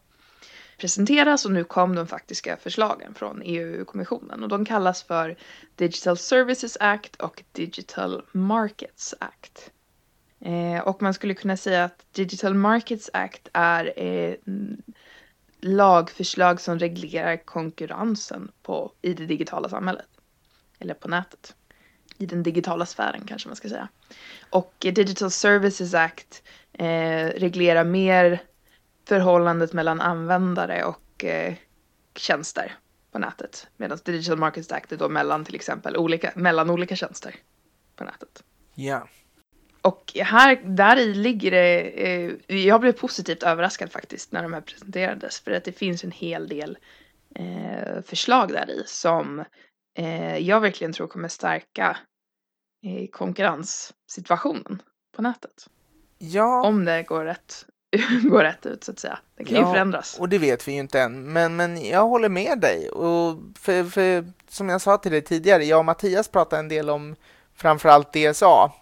presenteras 0.79 1.45
och 1.45 1.53
nu 1.53 1.65
kom 1.65 1.95
de 1.95 2.07
faktiska 2.07 2.57
förslagen 2.57 3.15
från 3.15 3.43
EU-kommissionen 3.45 4.43
och 4.43 4.49
de 4.49 4.65
kallas 4.65 5.03
för 5.03 5.37
Digital 5.77 6.17
Services 6.17 6.77
Act 6.81 7.17
och 7.17 7.43
Digital 7.53 8.23
Markets 8.33 9.15
Act. 9.19 9.71
Eh, 10.41 10.83
och 10.89 11.03
man 11.03 11.15
skulle 11.15 11.35
kunna 11.35 11.57
säga 11.57 11.85
att 11.85 12.07
Digital 12.13 12.55
Markets 12.55 13.11
Act 13.13 13.49
är 13.53 13.93
eh, 13.97 14.35
lagförslag 15.63 16.61
som 16.61 16.79
reglerar 16.79 17.37
konkurrensen 17.37 18.53
på, 18.63 18.93
i 19.03 19.15
det 19.15 19.27
digitala 19.27 19.69
samhället. 19.69 20.07
Eller 20.79 20.95
på 20.95 21.09
nätet. 21.09 21.55
i 22.19 22.27
den 22.27 22.43
digitala 22.43 22.87
sfären 22.87 23.25
kanske 23.27 23.49
man 23.49 23.57
ska 23.57 23.69
säga. 23.69 23.89
Och 24.51 24.75
Digital 24.79 25.31
Services 25.31 25.95
Act 25.95 26.43
eh, 26.73 27.27
reglerar 27.27 27.85
mer 27.85 28.43
förhållandet 29.09 29.73
mellan 29.73 30.01
användare 30.01 30.85
och 30.85 31.25
eh, 31.25 31.55
tjänster 32.15 32.77
på 33.13 33.19
nätet. 33.19 33.67
Medan 33.77 33.99
Digital 34.05 34.39
Markets 34.39 34.73
Act 34.73 34.93
är 34.93 34.97
då 34.97 35.09
mellan 35.09 35.45
till 35.45 35.55
exempel 35.55 35.97
olika, 35.97 36.33
mellan 36.35 36.71
olika 36.71 36.97
tjänster 36.97 37.35
på 37.97 38.05
nätet. 38.05 38.45
Ja. 38.75 39.09
Och 39.83 40.13
här, 40.17 40.61
där 40.65 40.97
i 40.97 41.15
ligger 41.15 41.51
det, 41.51 41.81
eh, 41.81 42.57
jag 42.67 42.81
blev 42.81 42.93
positivt 42.93 43.43
överraskad 43.43 43.93
faktiskt 43.93 44.33
när 44.33 44.43
de 44.43 44.53
här 44.53 44.61
presenterades 44.61 45.41
för 45.41 45.51
att 45.51 45.65
det 45.65 45.73
finns 45.73 46.05
en 46.05 46.11
hel 46.11 46.49
del 46.49 46.79
eh, 47.35 48.03
förslag 48.03 48.49
där 48.49 48.71
i 48.71 48.83
som 48.87 49.45
eh, 49.99 50.39
jag 50.39 50.61
verkligen 50.61 50.93
tror 50.93 51.07
kommer 51.07 51.29
stärka 51.29 51.97
eh, 52.87 53.09
konkurrenssituationen 53.11 54.83
på 55.17 55.23
nätet. 55.23 55.69
Ja. 56.19 56.67
Om 56.67 56.85
det 56.85 57.03
går 57.03 57.25
rätt, 57.25 57.67
går 58.23 58.43
rätt 58.43 58.67
ut 58.67 58.85
så 58.85 58.93
att 58.93 58.99
säga. 58.99 59.19
Det 59.37 59.45
kan 59.45 59.57
ja, 59.57 59.67
ju 59.67 59.73
förändras. 59.73 60.19
Och 60.19 60.29
det 60.29 60.39
vet 60.39 60.69
vi 60.69 60.73
ju 60.73 60.79
inte 60.79 61.01
än. 61.01 61.33
Men, 61.33 61.57
men 61.57 61.87
jag 61.87 62.07
håller 62.07 62.29
med 62.29 62.59
dig. 62.61 62.91
Och 62.91 63.39
för, 63.59 63.85
för, 63.85 64.33
som 64.49 64.69
jag 64.69 64.81
sa 64.81 64.97
till 64.97 65.13
dig 65.13 65.23
tidigare, 65.23 65.65
jag 65.65 65.79
och 65.79 65.85
Mattias 65.85 66.29
pratade 66.29 66.61
en 66.61 66.69
del 66.69 66.91
om 66.91 67.17
framförallt 67.55 68.13
DSA. 68.13 68.73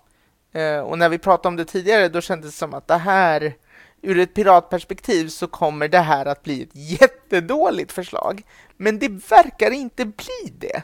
Eh, 0.52 0.78
och 0.78 0.98
när 0.98 1.08
vi 1.08 1.18
pratade 1.18 1.48
om 1.48 1.56
det 1.56 1.64
tidigare, 1.64 2.08
då 2.08 2.20
kändes 2.20 2.50
det 2.50 2.56
som 2.56 2.74
att 2.74 2.88
det 2.88 2.96
här, 2.96 3.54
ur 4.02 4.18
ett 4.18 4.34
piratperspektiv, 4.34 5.28
så 5.28 5.46
kommer 5.46 5.88
det 5.88 5.98
här 5.98 6.26
att 6.26 6.42
bli 6.42 6.62
ett 6.62 6.70
jättedåligt 6.72 7.92
förslag. 7.92 8.42
Men 8.76 8.98
det 8.98 9.08
verkar 9.08 9.70
inte 9.70 10.04
bli 10.04 10.52
det. 10.58 10.82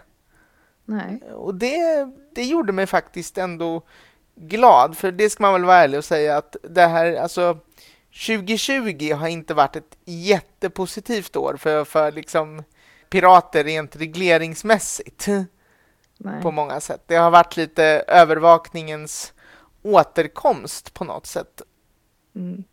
Nej. 0.84 1.22
Och 1.32 1.54
det, 1.54 2.08
det 2.34 2.44
gjorde 2.44 2.72
mig 2.72 2.86
faktiskt 2.86 3.38
ändå 3.38 3.82
glad, 4.34 4.96
för 4.96 5.12
det 5.12 5.30
ska 5.30 5.42
man 5.42 5.52
väl 5.52 5.64
vara 5.64 5.76
ärlig 5.76 5.98
och 5.98 6.04
säga 6.04 6.36
att 6.36 6.56
det 6.62 6.86
här, 6.86 7.14
alltså 7.14 7.58
2020 8.26 9.12
har 9.12 9.28
inte 9.28 9.54
varit 9.54 9.76
ett 9.76 9.98
jättepositivt 10.04 11.36
år 11.36 11.56
för, 11.56 11.84
för 11.84 12.12
liksom 12.12 12.62
pirater 13.10 13.64
rent 13.64 13.96
regleringsmässigt. 13.96 15.26
Nej. 16.18 16.42
På 16.42 16.50
många 16.50 16.80
sätt. 16.80 17.02
Det 17.06 17.16
har 17.16 17.30
varit 17.30 17.56
lite 17.56 17.84
övervakningens 18.08 19.32
återkomst 19.86 20.94
på 20.94 21.04
något 21.04 21.26
sätt. 21.26 21.62
Mm. 22.36 22.64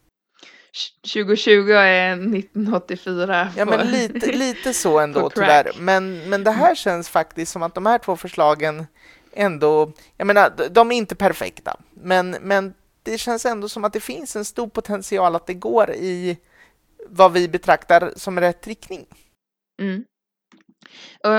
2020 1.13 1.69
är 1.69 2.13
1984. 2.13 3.51
Ja, 3.57 3.65
men 3.65 3.91
lite, 3.91 4.31
lite 4.31 4.73
så 4.73 4.99
ändå 5.03 5.29
tyvärr. 5.29 5.71
Men, 5.79 6.29
men 6.29 6.43
det 6.43 6.51
här 6.51 6.75
känns 6.75 7.09
faktiskt 7.09 7.51
som 7.51 7.63
att 7.63 7.75
de 7.75 7.85
här 7.85 7.97
två 7.97 8.17
förslagen 8.17 8.85
ändå, 9.33 9.91
jag 10.17 10.27
menar, 10.27 10.69
de 10.69 10.91
är 10.91 10.95
inte 10.95 11.15
perfekta, 11.15 11.79
men, 11.93 12.31
men 12.31 12.73
det 13.03 13.17
känns 13.17 13.45
ändå 13.45 13.69
som 13.69 13.83
att 13.83 13.93
det 13.93 13.99
finns 13.99 14.35
en 14.35 14.45
stor 14.45 14.67
potential 14.67 15.35
att 15.35 15.47
det 15.47 15.53
går 15.53 15.91
i 15.91 16.37
vad 17.07 17.33
vi 17.33 17.47
betraktar 17.47 18.13
som 18.15 18.39
rätt 18.39 18.67
riktning. 18.67 19.05
Mm. 19.81 20.03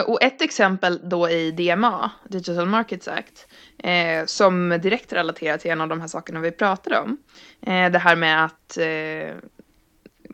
Och 0.06 0.22
ett 0.22 0.42
exempel 0.42 1.00
då 1.08 1.30
i 1.30 1.50
DMA, 1.50 2.10
Digital 2.28 2.66
Markets 2.66 3.08
Act, 3.08 3.46
eh, 3.78 4.26
som 4.26 4.78
direkt 4.82 5.12
relaterar 5.12 5.58
till 5.58 5.70
en 5.70 5.80
av 5.80 5.88
de 5.88 6.00
här 6.00 6.08
sakerna 6.08 6.40
vi 6.40 6.50
pratade 6.50 6.98
om. 6.98 7.16
Eh, 7.62 7.92
det 7.92 7.98
här 7.98 8.16
med 8.16 8.44
att 8.44 8.78
eh, 8.78 9.34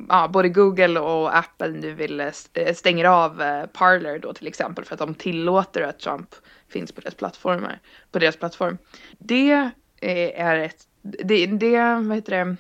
ja, 0.09 0.29
både 0.29 0.49
Google 0.49 1.01
och 1.01 1.37
Apple 1.37 1.69
nu 1.69 1.95
vill 1.95 2.21
eh, 2.21 2.33
eh, 2.55 2.75
stänger 2.75 3.05
av 3.05 3.43
eh, 3.43 3.67
Parler 3.67 4.19
då 4.19 4.33
till 4.33 4.47
exempel 4.47 4.85
för 4.85 4.95
att 4.95 4.99
de 4.99 5.15
tillåter 5.15 5.83
att 5.83 5.99
Trump 5.99 6.35
finns 6.69 6.93
på 6.93 7.01
deras 7.01 7.15
plattformar, 7.15 7.81
på 8.13 8.19
deras 8.19 8.37
plattform. 8.37 8.79
Det 9.19 9.71
eh, 10.01 10.41
är 10.41 10.57
ett, 10.57 10.87
det, 11.03 11.47
det, 11.47 11.95
vad 11.95 12.17
heter 12.17 12.45
det, 12.45 12.57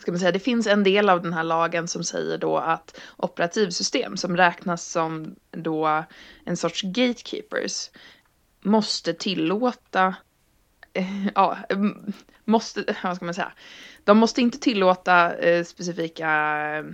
ska 0.00 0.12
man 0.12 0.18
säga, 0.18 0.32
det 0.32 0.38
finns 0.38 0.66
en 0.66 0.84
del 0.84 1.08
av 1.08 1.22
den 1.22 1.32
här 1.32 1.44
lagen 1.44 1.88
som 1.88 2.04
säger 2.04 2.38
då 2.38 2.56
att 2.56 3.00
operativsystem 3.16 4.16
som 4.16 4.36
räknas 4.36 4.84
som 4.84 5.36
då 5.50 6.04
en 6.44 6.56
sorts 6.56 6.82
gatekeepers 6.82 7.90
måste 8.66 9.14
tillåta, 9.14 10.14
eh, 10.92 11.26
ja, 11.34 11.58
måste, 12.44 12.96
vad 13.02 13.16
ska 13.16 13.24
man 13.24 13.34
säga, 13.34 13.52
de 14.04 14.18
måste 14.18 14.40
inte 14.40 14.58
tillåta 14.58 15.36
eh, 15.36 15.64
specifika 15.64 16.28
eh, 16.76 16.84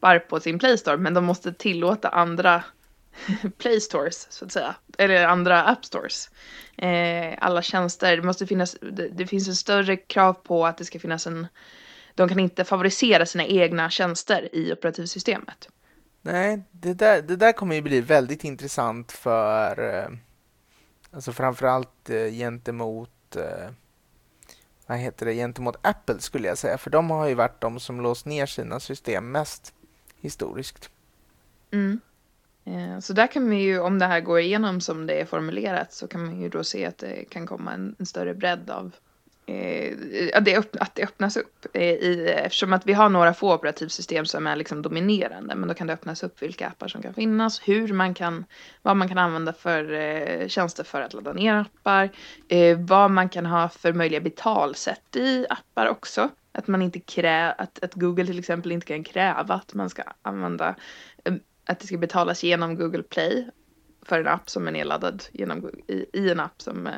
...barr 0.00 0.18
på 0.18 0.40
sin 0.40 0.58
Play 0.58 0.78
Store, 0.78 0.96
men 0.96 1.14
de 1.14 1.24
måste 1.24 1.52
tillåta 1.52 2.08
andra 2.08 2.64
Play 3.58 3.80
Stores, 3.80 4.26
så 4.30 4.44
att 4.44 4.52
säga, 4.52 4.74
eller 4.98 5.26
andra 5.26 5.64
App 5.64 5.84
Stores. 5.84 6.30
Eh, 6.76 7.34
alla 7.38 7.62
tjänster, 7.62 8.16
det 8.16 8.22
måste 8.22 8.46
finnas, 8.46 8.76
det, 8.80 9.08
det 9.08 9.26
finns 9.26 9.48
en 9.48 9.56
större 9.56 9.96
krav 9.96 10.32
på 10.32 10.66
att 10.66 10.78
det 10.78 10.84
ska 10.84 10.98
finnas 10.98 11.26
en 11.26 11.46
de 12.14 12.28
kan 12.28 12.38
inte 12.38 12.64
favorisera 12.64 13.26
sina 13.26 13.44
egna 13.44 13.90
tjänster 13.90 14.48
i 14.52 14.72
operativsystemet. 14.72 15.68
Nej, 16.22 16.62
det 16.70 16.94
där, 16.94 17.22
det 17.22 17.36
där 17.36 17.52
kommer 17.52 17.74
ju 17.74 17.82
bli 17.82 18.00
väldigt 18.00 18.44
intressant 18.44 19.12
för 19.12 19.94
eh, 19.94 20.08
alltså 21.14 21.32
framförallt 21.32 22.10
eh, 22.10 22.30
gentemot 22.30 23.36
eh, 23.36 23.70
vad 24.86 24.98
heter 24.98 25.26
det, 25.26 25.34
gentemot 25.34 25.76
Apple 25.82 26.20
skulle 26.20 26.48
jag 26.48 26.58
säga, 26.58 26.78
för 26.78 26.90
de 26.90 27.10
har 27.10 27.28
ju 27.28 27.34
varit 27.34 27.60
de 27.60 27.80
som 27.80 28.00
låst 28.00 28.26
ner 28.26 28.46
sina 28.46 28.80
system 28.80 29.32
mest 29.32 29.74
historiskt. 30.20 30.90
Mm. 31.70 32.00
Eh, 32.64 32.98
så 32.98 33.12
där 33.12 33.26
kan 33.26 33.48
man 33.48 33.58
ju, 33.58 33.80
om 33.80 33.98
det 33.98 34.06
här 34.06 34.20
går 34.20 34.40
igenom 34.40 34.80
som 34.80 35.06
det 35.06 35.20
är 35.20 35.24
formulerat, 35.24 35.92
så 35.92 36.08
kan 36.08 36.24
man 36.24 36.40
ju 36.40 36.48
då 36.48 36.64
se 36.64 36.86
att 36.86 36.98
det 36.98 37.24
kan 37.24 37.46
komma 37.46 37.72
en, 37.72 37.96
en 37.98 38.06
större 38.06 38.34
bredd 38.34 38.70
av 38.70 38.94
Eh, 39.46 39.96
att, 40.34 40.44
det, 40.44 40.74
att 40.80 40.94
det 40.94 41.02
öppnas 41.02 41.36
upp. 41.36 41.66
Eh, 41.72 41.82
I, 41.82 42.34
eftersom 42.36 42.72
att 42.72 42.86
vi 42.86 42.92
har 42.92 43.08
några 43.08 43.34
få 43.34 43.54
operativsystem 43.54 44.26
som 44.26 44.46
är 44.46 44.56
liksom 44.56 44.82
dominerande. 44.82 45.54
Men 45.54 45.68
då 45.68 45.74
kan 45.74 45.86
det 45.86 45.92
öppnas 45.92 46.22
upp 46.22 46.42
vilka 46.42 46.68
appar 46.68 46.88
som 46.88 47.02
kan 47.02 47.14
finnas. 47.14 47.60
Hur 47.68 47.92
man 47.92 48.14
kan, 48.14 48.44
vad 48.82 48.96
man 48.96 49.08
kan 49.08 49.18
använda 49.18 49.52
för 49.52 49.92
eh, 49.92 50.48
tjänster 50.48 50.84
för 50.84 51.00
att 51.00 51.14
ladda 51.14 51.32
ner 51.32 51.54
appar. 51.54 52.10
Eh, 52.48 52.78
vad 52.78 53.10
man 53.10 53.28
kan 53.28 53.46
ha 53.46 53.68
för 53.68 53.92
möjliga 53.92 54.20
betalsätt 54.20 55.16
i 55.16 55.46
appar 55.50 55.88
också. 55.88 56.28
Att, 56.52 56.66
man 56.66 56.82
inte 56.82 57.00
krä, 57.00 57.52
att, 57.52 57.84
att 57.84 57.94
Google 57.94 58.26
till 58.26 58.38
exempel 58.38 58.72
inte 58.72 58.86
kan 58.86 59.04
kräva 59.04 59.54
att 59.54 59.74
man 59.74 59.90
ska 59.90 60.02
använda 60.22 60.74
att 61.66 61.80
det 61.80 61.86
ska 61.86 61.98
betalas 61.98 62.42
genom 62.42 62.76
Google 62.76 63.02
Play 63.02 63.48
för 64.02 64.20
en 64.20 64.28
app 64.28 64.50
som 64.50 64.68
är 64.68 64.72
nedladdad 64.72 65.24
genom, 65.32 65.70
i, 65.86 66.06
i 66.12 66.30
en 66.30 66.40
app 66.40 66.62
som 66.62 66.86
eh, 66.86 66.92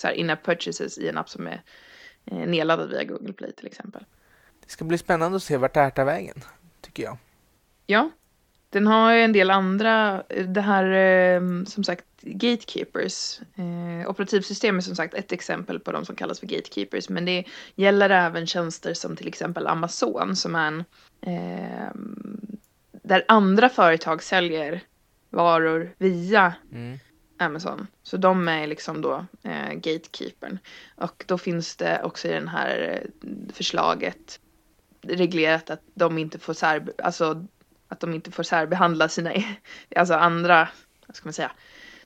så 0.00 0.06
här 0.06 0.14
in-app 0.14 0.44
purchases 0.44 0.98
i 0.98 1.08
en 1.08 1.18
app 1.18 1.28
som 1.28 1.46
är 1.46 1.62
eh, 2.24 2.38
nedladdad 2.38 2.90
via 2.90 3.04
Google 3.04 3.32
Play 3.32 3.52
till 3.52 3.66
exempel. 3.66 4.04
Det 4.64 4.70
ska 4.70 4.84
bli 4.84 4.98
spännande 4.98 5.36
att 5.36 5.42
se 5.42 5.56
vart 5.56 5.74
det 5.74 5.80
här 5.80 5.90
tar 5.90 6.04
vägen, 6.04 6.44
tycker 6.80 7.02
jag. 7.02 7.18
Ja, 7.86 8.10
den 8.70 8.86
har 8.86 9.12
en 9.12 9.32
del 9.32 9.50
andra, 9.50 10.22
det 10.46 10.60
här 10.60 10.84
eh, 10.84 11.64
som 11.64 11.84
sagt 11.84 12.04
gatekeepers. 12.20 13.40
Eh, 13.40 14.10
operativsystem 14.10 14.76
är 14.76 14.80
som 14.80 14.96
sagt 14.96 15.14
ett 15.14 15.32
exempel 15.32 15.80
på 15.80 15.92
de 15.92 16.04
som 16.04 16.16
kallas 16.16 16.40
för 16.40 16.46
gatekeepers, 16.46 17.08
men 17.08 17.24
det 17.24 17.44
gäller 17.74 18.10
även 18.10 18.46
tjänster 18.46 18.94
som 18.94 19.16
till 19.16 19.28
exempel 19.28 19.66
Amazon 19.66 20.36
som 20.36 20.54
är 20.54 20.66
en 20.66 20.84
eh, 21.22 21.90
där 23.02 23.24
andra 23.28 23.68
företag 23.68 24.22
säljer 24.22 24.80
varor 25.30 25.94
via 25.98 26.54
mm. 26.72 26.98
Amazon. 27.40 27.86
Så 28.02 28.16
de 28.16 28.48
är 28.48 28.66
liksom 28.66 29.02
då 29.02 29.26
eh, 29.42 29.72
gatekeepern. 29.72 30.58
Och 30.96 31.24
då 31.26 31.38
finns 31.38 31.76
det 31.76 32.02
också 32.02 32.28
i 32.28 32.40
det 32.40 32.50
här 32.50 33.00
eh, 33.22 33.28
förslaget 33.52 34.40
reglerat 35.02 35.70
att 35.70 35.82
de 35.94 36.18
inte 36.18 36.38
får 36.38 36.54
särbe 36.54 36.92
alltså 37.02 37.46
att 37.88 38.00
de 38.00 38.14
inte 38.14 38.30
får 38.30 38.42
särbehandla 38.42 39.08
sina, 39.08 39.34
e 39.34 39.44
alltså 39.96 40.14
andra, 40.14 40.68
vad 41.06 41.16
ska 41.16 41.26
man 41.26 41.32
säga, 41.32 41.52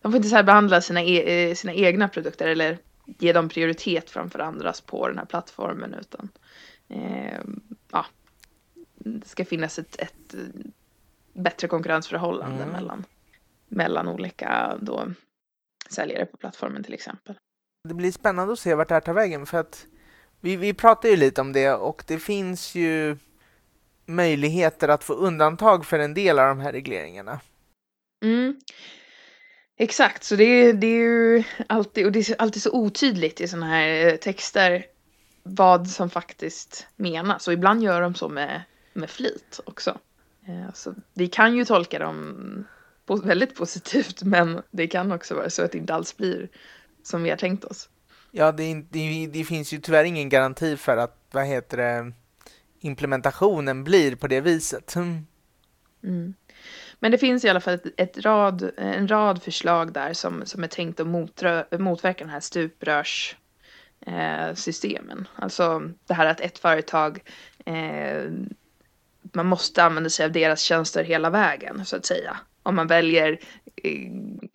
de 0.03 0.13
får 0.13 0.17
inte 0.17 0.29
särbehandla 0.29 0.81
sina, 0.81 1.03
e 1.03 1.49
eh, 1.49 1.55
sina 1.55 1.73
egna 1.73 2.09
produkter 2.09 2.49
eller 2.49 2.79
ge 3.07 3.33
dem 3.33 3.49
prioritet 3.49 4.11
framför 4.11 4.39
andras 4.39 4.81
på 4.81 5.09
den 5.09 5.19
här 5.19 5.25
plattformen 5.25 5.95
utan 5.95 6.29
eh, 6.89 7.41
ja, 7.91 8.07
det 8.95 9.29
ska 9.29 9.45
finnas 9.45 9.79
ett, 9.79 9.97
ett 9.97 10.35
bättre 11.33 11.69
konkurrensförhållande 11.69 12.63
mm. 12.63 12.69
mellan, 12.69 13.05
mellan 13.75 14.09
olika 14.09 14.79
då, 14.81 15.13
säljare 15.91 16.27
på 16.27 16.37
plattformen 16.37 16.85
till 16.85 16.95
exempel. 16.95 17.35
Det 17.89 17.95
blir 17.95 18.13
spännande 18.13 18.53
att 18.53 18.59
se 18.59 18.75
vart 18.75 18.89
det 18.89 18.95
här 18.95 19.01
tar 19.01 19.13
vägen 19.13 19.47
för 19.47 19.59
att 19.59 19.87
vi, 20.41 20.57
vi 20.57 20.75
pratar 20.75 21.09
ju 21.09 21.17
lite 21.17 21.41
om 21.41 21.53
det 21.53 21.73
och 21.73 22.05
det 22.07 22.19
finns 22.19 22.75
ju 22.75 23.17
möjligheter 24.07 24.89
att 24.89 25.05
få 25.05 25.13
undantag 25.13 25.87
för 25.87 25.99
en 25.99 26.15
del 26.15 26.39
av 26.39 26.49
de 26.49 26.61
här 26.61 26.73
regleringarna. 26.73 27.41
Mm. 28.25 28.61
Exakt, 29.77 30.25
så 30.25 30.37
det, 30.37 30.73
det 30.73 30.87
är 30.87 31.01
ju 31.01 31.45
alltid, 31.67 32.07
och 32.07 32.13
det 32.13 32.29
är 32.29 32.43
alltid 32.43 32.63
så 32.63 32.73
otydligt 32.73 33.41
i 33.41 33.49
sådana 33.49 33.67
här 33.67 34.07
eh, 34.07 34.17
texter 34.17 34.87
vad 35.43 35.89
som 35.89 36.11
faktiskt 36.11 36.87
menas. 36.97 37.49
Och 37.49 37.55
ibland 37.55 37.83
gör 37.83 38.01
de 38.01 38.15
så 38.15 38.29
med, 38.29 38.63
med 38.93 39.11
flit 39.11 39.61
också. 39.67 39.99
Eh, 40.47 40.73
så 40.75 40.95
vi 41.15 41.29
kan 41.29 41.57
ju 41.57 41.65
tolka 41.65 41.99
dem 41.99 42.67
väldigt 43.07 43.55
positivt 43.55 44.23
men 44.23 44.63
det 44.71 44.87
kan 44.87 45.13
också 45.13 45.35
vara 45.35 45.51
så 45.51 45.63
att 45.63 45.73
det 45.73 45.79
inte 45.79 45.95
alls 45.95 46.17
blir 46.17 46.49
som 47.03 47.23
vi 47.23 47.31
har 47.31 47.37
tänkt 47.37 47.65
oss. 47.65 47.89
Ja, 48.31 48.53
det, 48.53 48.75
det, 48.91 49.27
det, 49.27 49.45
finns 49.45 49.73
ju 49.73 49.79
tyvärr 49.79 50.05
ingen 50.05 50.29
garanti 50.29 50.77
för 50.77 50.97
att 50.97 51.19
vad 51.31 51.47
heter 51.47 51.77
det, 51.77 52.13
implementationen 52.81 53.85
blir 53.85 54.17
på 54.17 54.27
det 54.27 54.41
viset. 54.41 54.95
Mm. 56.05 56.35
Men 56.99 57.11
det 57.11 57.19
finns 57.19 57.45
i 57.45 57.49
alla 57.49 57.61
fall 57.61 57.75
ett, 57.75 57.87
ett, 57.97 58.19
rad, 58.19 58.71
en 58.77 59.09
rad 59.09 59.43
förslag 59.43 59.93
där 59.93 60.13
som, 60.13 60.47
som 60.47 60.65
är 60.65 60.69
tänkt 60.69 61.01
att 61.01 61.07
motrö, 61.07 61.65
motverka 61.79 62.25
den 62.25 62.33
här 62.33 62.41
stuprörssystemen. 62.41 65.19
Eh, 65.19 65.45
alltså 65.45 65.91
det 66.07 66.15
här 66.15 66.27
att 66.27 66.41
ett 66.41 66.59
företag 66.59 67.23
eh, 67.67 68.23
man 69.33 69.47
måste 69.47 69.85
använda 69.85 70.11
sig 70.11 70.27
av 70.27 70.33
deras 70.33 70.61
tjänster 70.61 71.05
hela 71.05 71.31
vägen 71.31 71.85
så 71.85 71.97
att 71.97 72.07
säga. 72.07 72.37
Om 72.65 72.77
man 72.77 72.87
väljer 72.87 73.39
eh, 73.83 74.11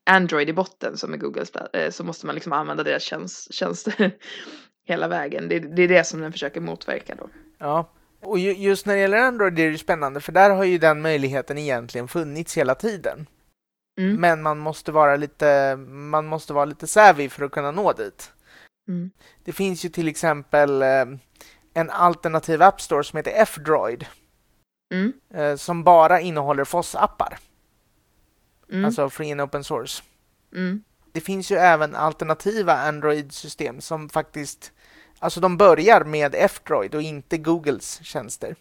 Android 0.06 0.50
i 0.50 0.54
botten 0.54 0.98
som 0.98 1.13
är 1.13 1.17
Googles 1.17 1.52
eh, 1.56 1.91
så 1.91 2.04
måste 2.04 2.26
man 2.26 2.36
liksom 2.36 2.54
använda 2.54 2.84
deras 2.84 3.04
tjänst, 3.04 3.54
tjänster 3.54 4.12
hela 4.86 5.08
vägen. 5.08 5.50
Det, 5.50 5.60
det, 5.60 5.82
är 5.84 5.88
det 5.88 6.04
som 6.04 6.22
den 6.22 6.32
försöker 6.32 6.62
motverka 6.62 7.15
då. 7.15 7.30
Ja, 7.58 7.91
och 8.22 8.39
just 8.39 8.86
när 8.86 8.93
det 8.93 9.00
gäller 9.00 9.17
Android 9.17 9.60
är 9.60 9.72
det 9.72 9.78
spännande 9.78 10.22
för 10.22 10.32
där 10.32 10.50
har 10.50 10.63
ju 10.63 10.78
den 10.78 11.02
möjligheten 11.02 11.58
egentligen 11.58 12.08
funnits 12.08 12.58
hela 12.58 12.76
tiden. 12.76 13.28
Mm. 14.00 14.15
Men 14.15 14.41
man 14.41 14.60
måste 14.60 14.91
vara 14.91 15.15
lite 15.15 15.76
man 15.88 16.26
måste 16.26 16.54
vara 16.54 16.65
lite 16.65 16.88
savvy 16.88 17.30
för 17.30 17.45
att 17.45 17.52
kunna 17.52 17.72
nå 17.72 17.93
dit. 17.93 18.32
Mm. 18.88 19.12
Det 19.43 19.52
finns 19.52 19.86
ju 19.86 19.89
till 19.89 20.08
exempel 20.08 20.82
eh, 20.82 21.06
en 21.74 21.89
alternativ 21.89 22.62
App 22.62 22.82
Store 22.82 23.04
som 23.04 23.17
heter 23.17 23.34
F-Droid. 23.36 24.06
Mm. 24.93 25.58
Som 25.58 25.84
bara 25.84 26.19
innehåller 26.19 26.63
FOSS-appar. 26.63 27.38
Mm. 28.72 28.86
Alltså 28.86 29.10
free 29.10 29.32
and 29.32 29.42
open 29.42 29.64
source. 29.64 30.04
Mm. 30.56 30.84
Det 31.12 31.22
finns 31.22 31.52
ju 31.52 31.56
även 31.56 31.96
alternativa 31.96 32.74
Android-system 32.74 33.82
som 33.82 34.10
faktiskt 34.10 34.72
Alltså 35.20 35.40
de 35.40 35.58
börjar 35.58 36.04
med 36.04 36.36
F-Droid 36.38 36.96
och 36.96 37.02
inte 37.02 37.38
Googles 37.38 38.00
tjänster. 38.04 38.56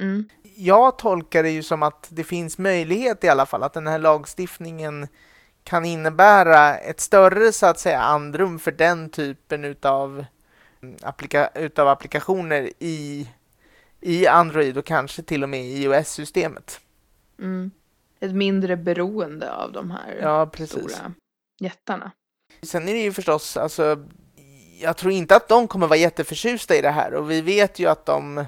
Mm. 0.00 0.28
Jag 0.56 0.98
tolkar 0.98 1.42
det 1.42 1.50
ju 1.50 1.62
som 1.62 1.82
att 1.82 2.08
det 2.10 2.24
finns 2.24 2.58
möjlighet 2.58 3.24
i 3.24 3.28
alla 3.28 3.46
fall 3.46 3.62
att 3.62 3.72
den 3.72 3.86
här 3.86 3.98
lagstiftningen 3.98 5.08
kan 5.64 5.84
innebära 5.84 6.78
ett 6.78 7.00
större 7.00 7.52
så 7.52 7.66
att 7.66 7.78
säga 7.78 8.00
andrum 8.00 8.58
för 8.58 8.72
den 8.72 9.10
typen 9.10 9.64
utav, 9.64 10.24
applika 11.02 11.50
utav 11.54 11.88
applikationer 11.88 12.70
i, 12.78 13.28
i 14.00 14.26
Android 14.26 14.78
och 14.78 14.86
kanske 14.86 15.22
till 15.22 15.42
och 15.42 15.48
med 15.48 15.64
i 15.64 15.82
iOS-systemet. 15.82 16.80
Mm. 17.38 17.70
Ett 18.20 18.34
mindre 18.34 18.76
beroende 18.76 19.52
av 19.52 19.72
de 19.72 19.90
här 19.90 20.18
ja, 20.22 20.50
stora 20.66 21.14
jättarna. 21.60 22.12
Sen 22.62 22.88
är 22.88 22.92
det 22.92 23.02
ju 23.02 23.12
förstås, 23.12 23.56
alltså 23.56 24.06
jag 24.80 24.96
tror 24.96 25.12
inte 25.12 25.36
att 25.36 25.48
de 25.48 25.68
kommer 25.68 25.86
vara 25.86 25.98
jätteförtjusta 25.98 26.76
i 26.76 26.80
det 26.80 26.90
här 26.90 27.14
och 27.14 27.30
vi 27.30 27.40
vet 27.40 27.78
ju 27.78 27.86
att 27.86 28.06
de, 28.06 28.44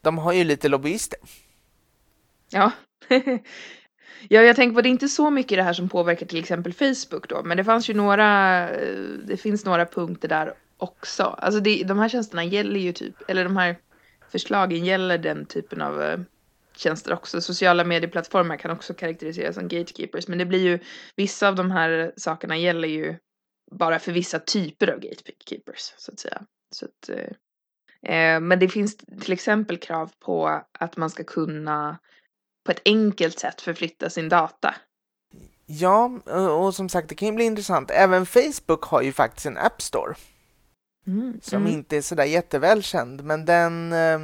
de 0.00 0.18
har 0.18 0.32
ju 0.32 0.44
lite 0.44 0.68
lobbyister. 0.68 1.18
Ja. 2.50 2.70
ja, 4.28 4.42
jag 4.42 4.56
tänker 4.56 4.74
på 4.74 4.82
det 4.82 4.88
är 4.88 4.90
inte 4.90 5.08
så 5.08 5.30
mycket 5.30 5.58
det 5.58 5.62
här 5.62 5.72
som 5.72 5.88
påverkar 5.88 6.26
till 6.26 6.38
exempel 6.38 6.72
Facebook 6.72 7.28
då, 7.28 7.42
men 7.42 7.56
det 7.56 7.64
fanns 7.64 7.90
ju 7.90 7.94
några, 7.94 8.68
det 9.24 9.36
finns 9.36 9.64
några 9.64 9.86
punkter 9.86 10.28
där 10.28 10.54
också. 10.76 11.22
Alltså 11.22 11.60
det, 11.60 11.84
de 11.84 11.98
här 11.98 12.08
tjänsterna 12.08 12.44
gäller 12.44 12.80
ju 12.80 12.92
typ, 12.92 13.14
eller 13.28 13.44
de 13.44 13.56
här 13.56 13.76
förslagen 14.30 14.84
gäller 14.84 15.18
den 15.18 15.46
typen 15.46 15.82
av 15.82 16.00
uh, 16.00 16.20
tjänster 16.76 17.12
också. 17.12 17.40
Sociala 17.40 17.84
medieplattformar 17.84 18.56
kan 18.56 18.70
också 18.70 18.94
karaktäriseras 18.94 19.54
som 19.54 19.68
gatekeepers, 19.68 20.28
men 20.28 20.38
det 20.38 20.46
blir 20.46 20.64
ju, 20.64 20.78
vissa 21.16 21.48
av 21.48 21.54
de 21.54 21.70
här 21.70 22.12
sakerna 22.16 22.56
gäller 22.56 22.88
ju 22.88 23.16
bara 23.70 23.98
för 23.98 24.12
vissa 24.12 24.38
typer 24.38 24.88
av 24.92 24.98
gatekeepers 24.98 25.94
så 25.96 26.12
att 26.12 26.20
säga. 26.20 26.42
Så 26.74 26.84
att, 26.84 27.08
eh, 27.08 28.14
eh, 28.14 28.40
men 28.40 28.58
det 28.58 28.68
finns 28.68 28.96
till 28.96 29.32
exempel 29.32 29.78
krav 29.78 30.10
på 30.18 30.62
att 30.78 30.96
man 30.96 31.10
ska 31.10 31.24
kunna 31.24 31.98
på 32.64 32.72
ett 32.72 32.82
enkelt 32.84 33.38
sätt 33.38 33.60
förflytta 33.60 34.10
sin 34.10 34.28
data. 34.28 34.74
Ja, 35.66 36.20
och 36.50 36.74
som 36.74 36.88
sagt 36.88 37.08
det 37.08 37.14
kan 37.14 37.28
ju 37.28 37.34
bli 37.34 37.44
intressant. 37.44 37.90
Även 37.90 38.26
Facebook 38.26 38.84
har 38.84 39.02
ju 39.02 39.12
faktiskt 39.12 39.46
en 39.46 39.58
App 39.58 39.82
Store. 39.82 40.14
Mm, 41.06 41.40
som 41.42 41.62
mm. 41.62 41.72
inte 41.72 41.96
är 41.96 42.02
sådär 42.02 42.24
jättevälkänd, 42.24 43.24
men 43.24 43.44
den 43.44 43.92
eh, 43.92 44.18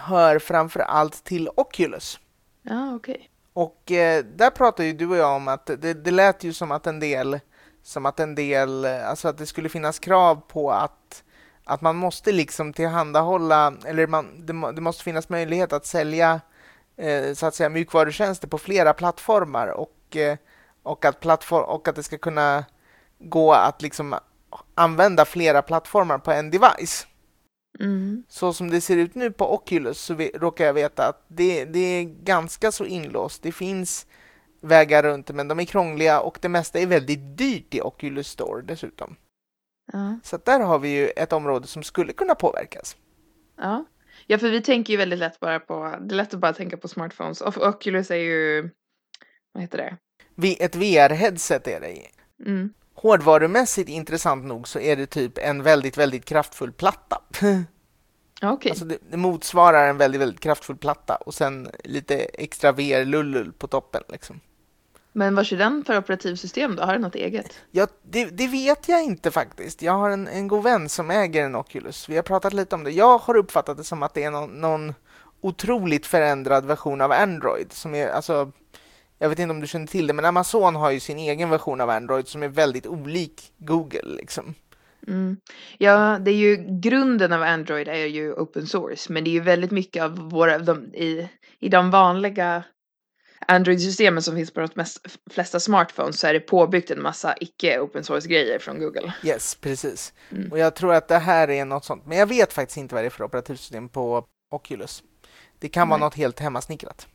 hör 0.00 0.38
framför 0.38 0.80
allt 0.80 1.24
till 1.24 1.48
Oculus. 1.56 2.20
Okej. 2.64 2.94
Okay. 2.94 3.26
Och 3.52 3.92
eh, 3.92 4.24
där 4.24 4.50
pratar 4.50 4.84
ju 4.84 4.92
du 4.92 5.06
och 5.08 5.16
jag 5.16 5.36
om 5.36 5.48
att 5.48 5.66
det, 5.66 5.94
det 5.94 6.10
lät 6.10 6.44
ju 6.44 6.52
som 6.52 6.72
att 6.72 6.86
en 6.86 7.00
del 7.00 7.40
som 7.82 8.06
att 8.06 8.20
en 8.20 8.34
del, 8.34 8.84
alltså 8.84 9.28
att 9.28 9.38
det 9.38 9.46
skulle 9.46 9.68
finnas 9.68 9.98
krav 9.98 10.40
på 10.48 10.72
att, 10.72 11.24
att 11.64 11.80
man 11.80 11.96
måste 11.96 12.32
liksom 12.32 12.72
tillhandahålla, 12.72 13.74
eller 13.84 14.06
man, 14.06 14.46
det, 14.46 14.72
det 14.72 14.80
måste 14.80 15.04
finnas 15.04 15.28
möjlighet 15.28 15.72
att 15.72 15.86
sälja 15.86 16.40
eh, 16.96 17.34
så 17.34 17.46
att 17.46 17.54
säga 17.54 17.68
mjukvarutjänster 17.68 18.48
på 18.48 18.58
flera 18.58 18.92
plattformar 18.92 19.66
och, 19.66 20.16
eh, 20.16 20.36
och, 20.82 21.04
att 21.04 21.20
plattform, 21.20 21.64
och 21.64 21.88
att 21.88 21.96
det 21.96 22.02
ska 22.02 22.18
kunna 22.18 22.64
gå 23.18 23.52
att 23.52 23.82
liksom 23.82 24.14
använda 24.74 25.24
flera 25.24 25.62
plattformar 25.62 26.18
på 26.18 26.32
en 26.32 26.50
device. 26.50 27.06
Mm. 27.78 28.24
Så 28.28 28.52
som 28.52 28.70
det 28.70 28.80
ser 28.80 28.96
ut 28.96 29.14
nu 29.14 29.30
på 29.30 29.54
Oculus 29.54 30.00
så 30.00 30.14
råkar 30.14 30.64
jag 30.64 30.74
veta 30.74 31.08
att 31.08 31.24
det, 31.28 31.64
det 31.64 31.78
är 31.78 32.04
ganska 32.04 32.72
så 32.72 32.84
inlåst. 32.84 33.42
Det 33.42 33.52
finns 33.52 34.06
vägar 34.60 35.02
runt 35.02 35.26
det, 35.26 35.32
men 35.32 35.48
de 35.48 35.60
är 35.60 35.64
krångliga 35.64 36.20
och 36.20 36.38
det 36.40 36.48
mesta 36.48 36.78
är 36.78 36.86
väldigt 36.86 37.38
dyrt 37.38 37.74
i 37.74 37.80
Oculus 37.80 38.28
Store 38.28 38.62
dessutom. 38.62 39.16
Ja. 39.92 40.18
Så 40.22 40.38
där 40.44 40.60
har 40.60 40.78
vi 40.78 40.88
ju 40.88 41.08
ett 41.08 41.32
område 41.32 41.66
som 41.66 41.82
skulle 41.82 42.12
kunna 42.12 42.34
påverkas. 42.34 42.96
Ja. 43.56 43.84
ja, 44.26 44.38
för 44.38 44.50
vi 44.50 44.62
tänker 44.62 44.92
ju 44.92 44.96
väldigt 44.96 45.18
lätt 45.18 45.40
bara 45.40 45.60
på, 45.60 45.96
det 46.00 46.14
är 46.14 46.16
lätt 46.16 46.34
att 46.34 46.40
bara 46.40 46.52
tänka 46.52 46.76
på 46.76 46.88
smartphones. 46.88 47.40
Och 47.40 47.56
Oculus 47.56 48.10
är 48.10 48.16
ju, 48.16 48.70
vad 49.52 49.62
heter 49.62 49.78
det? 49.78 49.96
ett 50.64 50.76
VR-headset 50.76 51.68
är 51.68 51.80
det. 51.80 52.06
Mm. 52.46 52.72
Hårdvarumässigt 53.02 53.88
intressant 53.88 54.44
nog 54.44 54.68
så 54.68 54.80
är 54.80 54.96
det 54.96 55.06
typ 55.06 55.38
en 55.38 55.62
väldigt, 55.62 55.98
väldigt 55.98 56.24
kraftfull 56.24 56.72
platta. 56.72 57.22
Okay. 58.42 58.70
Alltså 58.70 58.84
det, 58.84 58.98
det, 59.10 59.16
motsvarar 59.16 59.88
en 59.88 59.96
väldigt, 59.96 60.20
väldigt 60.20 60.40
kraftfull 60.40 60.76
platta 60.76 61.16
och 61.16 61.34
sen 61.34 61.68
lite 61.84 62.16
extra 62.16 62.72
VR-lullul 62.72 63.52
på 63.52 63.66
toppen. 63.66 64.02
Liksom. 64.08 64.40
Men 65.12 65.34
vad 65.34 65.46
kör 65.46 65.56
den 65.56 65.84
för 65.84 65.98
operativsystem 65.98 66.76
då? 66.76 66.82
Har 66.82 66.92
den 66.92 67.02
något 67.02 67.14
eget? 67.14 67.60
Ja, 67.70 67.86
det, 68.02 68.24
det, 68.24 68.46
vet 68.46 68.88
jag 68.88 69.02
inte 69.04 69.30
faktiskt. 69.30 69.82
Jag 69.82 69.92
har 69.92 70.10
en, 70.10 70.28
en 70.28 70.48
god 70.48 70.62
vän 70.62 70.88
som 70.88 71.10
äger 71.10 71.44
en 71.44 71.56
Oculus. 71.56 72.08
Vi 72.08 72.16
har 72.16 72.22
pratat 72.22 72.52
lite 72.52 72.74
om 72.74 72.84
det. 72.84 72.90
Jag 72.90 73.18
har 73.18 73.36
uppfattat 73.36 73.76
det 73.76 73.84
som 73.84 74.02
att 74.02 74.14
det 74.14 74.24
är 74.24 74.30
någon, 74.30 74.50
någon 74.60 74.94
otroligt 75.40 76.06
förändrad 76.06 76.66
version 76.66 77.00
av 77.00 77.12
Android. 77.12 77.72
Som 77.72 77.94
är, 77.94 78.08
alltså, 78.08 78.52
jag 79.22 79.28
vet 79.28 79.38
inte 79.38 79.50
om 79.50 79.60
du 79.60 79.66
känner 79.66 79.86
till 79.86 80.06
det, 80.06 80.12
men 80.12 80.24
Amazon 80.24 80.76
har 80.76 80.90
ju 80.90 81.00
sin 81.00 81.18
egen 81.18 81.50
version 81.50 81.80
av 81.80 81.90
Android 81.90 82.28
som 82.28 82.42
är 82.42 82.48
väldigt 82.48 82.86
olik 82.86 83.52
Google. 83.58 84.16
Liksom. 84.16 84.54
Mm. 85.08 85.36
Ja, 85.78 86.18
det 86.20 86.30
är 86.30 86.34
ju 86.34 86.80
grunden 86.80 87.32
av 87.32 87.42
Android 87.42 87.88
är 87.88 88.06
ju 88.06 88.32
open 88.32 88.66
source, 88.66 89.12
men 89.12 89.24
det 89.24 89.30
är 89.30 89.32
ju 89.32 89.40
väldigt 89.40 89.70
mycket 89.70 90.02
av 90.02 90.30
våra, 90.30 90.58
de, 90.58 90.94
i, 90.94 91.28
i 91.58 91.68
de 91.68 91.90
vanliga 91.90 92.64
Android-systemen 93.46 94.22
som 94.22 94.36
finns 94.36 94.50
på 94.50 94.60
de 94.60 94.68
mest, 94.74 95.06
flesta 95.30 95.60
smartphones 95.60 96.20
så 96.20 96.26
är 96.26 96.32
det 96.32 96.40
påbyggt 96.40 96.90
en 96.90 97.02
massa 97.02 97.34
icke 97.40 97.80
open 97.80 98.04
source-grejer 98.04 98.58
från 98.58 98.78
Google. 98.78 99.12
Yes, 99.24 99.54
precis. 99.54 100.12
Mm. 100.30 100.52
Och 100.52 100.58
jag 100.58 100.74
tror 100.74 100.94
att 100.94 101.08
det 101.08 101.18
här 101.18 101.50
är 101.50 101.64
något 101.64 101.84
sånt, 101.84 102.06
men 102.06 102.18
jag 102.18 102.26
vet 102.26 102.52
faktiskt 102.52 102.76
inte 102.76 102.94
vad 102.94 103.04
det 103.04 103.08
är 103.08 103.10
för 103.10 103.24
operativsystem 103.24 103.88
på 103.88 104.24
Oculus. 104.50 105.02
Det 105.58 105.68
kan 105.68 105.88
Nej. 105.88 105.90
vara 105.90 106.06
något 106.06 106.14
helt 106.14 106.40
hemmasnickrat. 106.40 107.06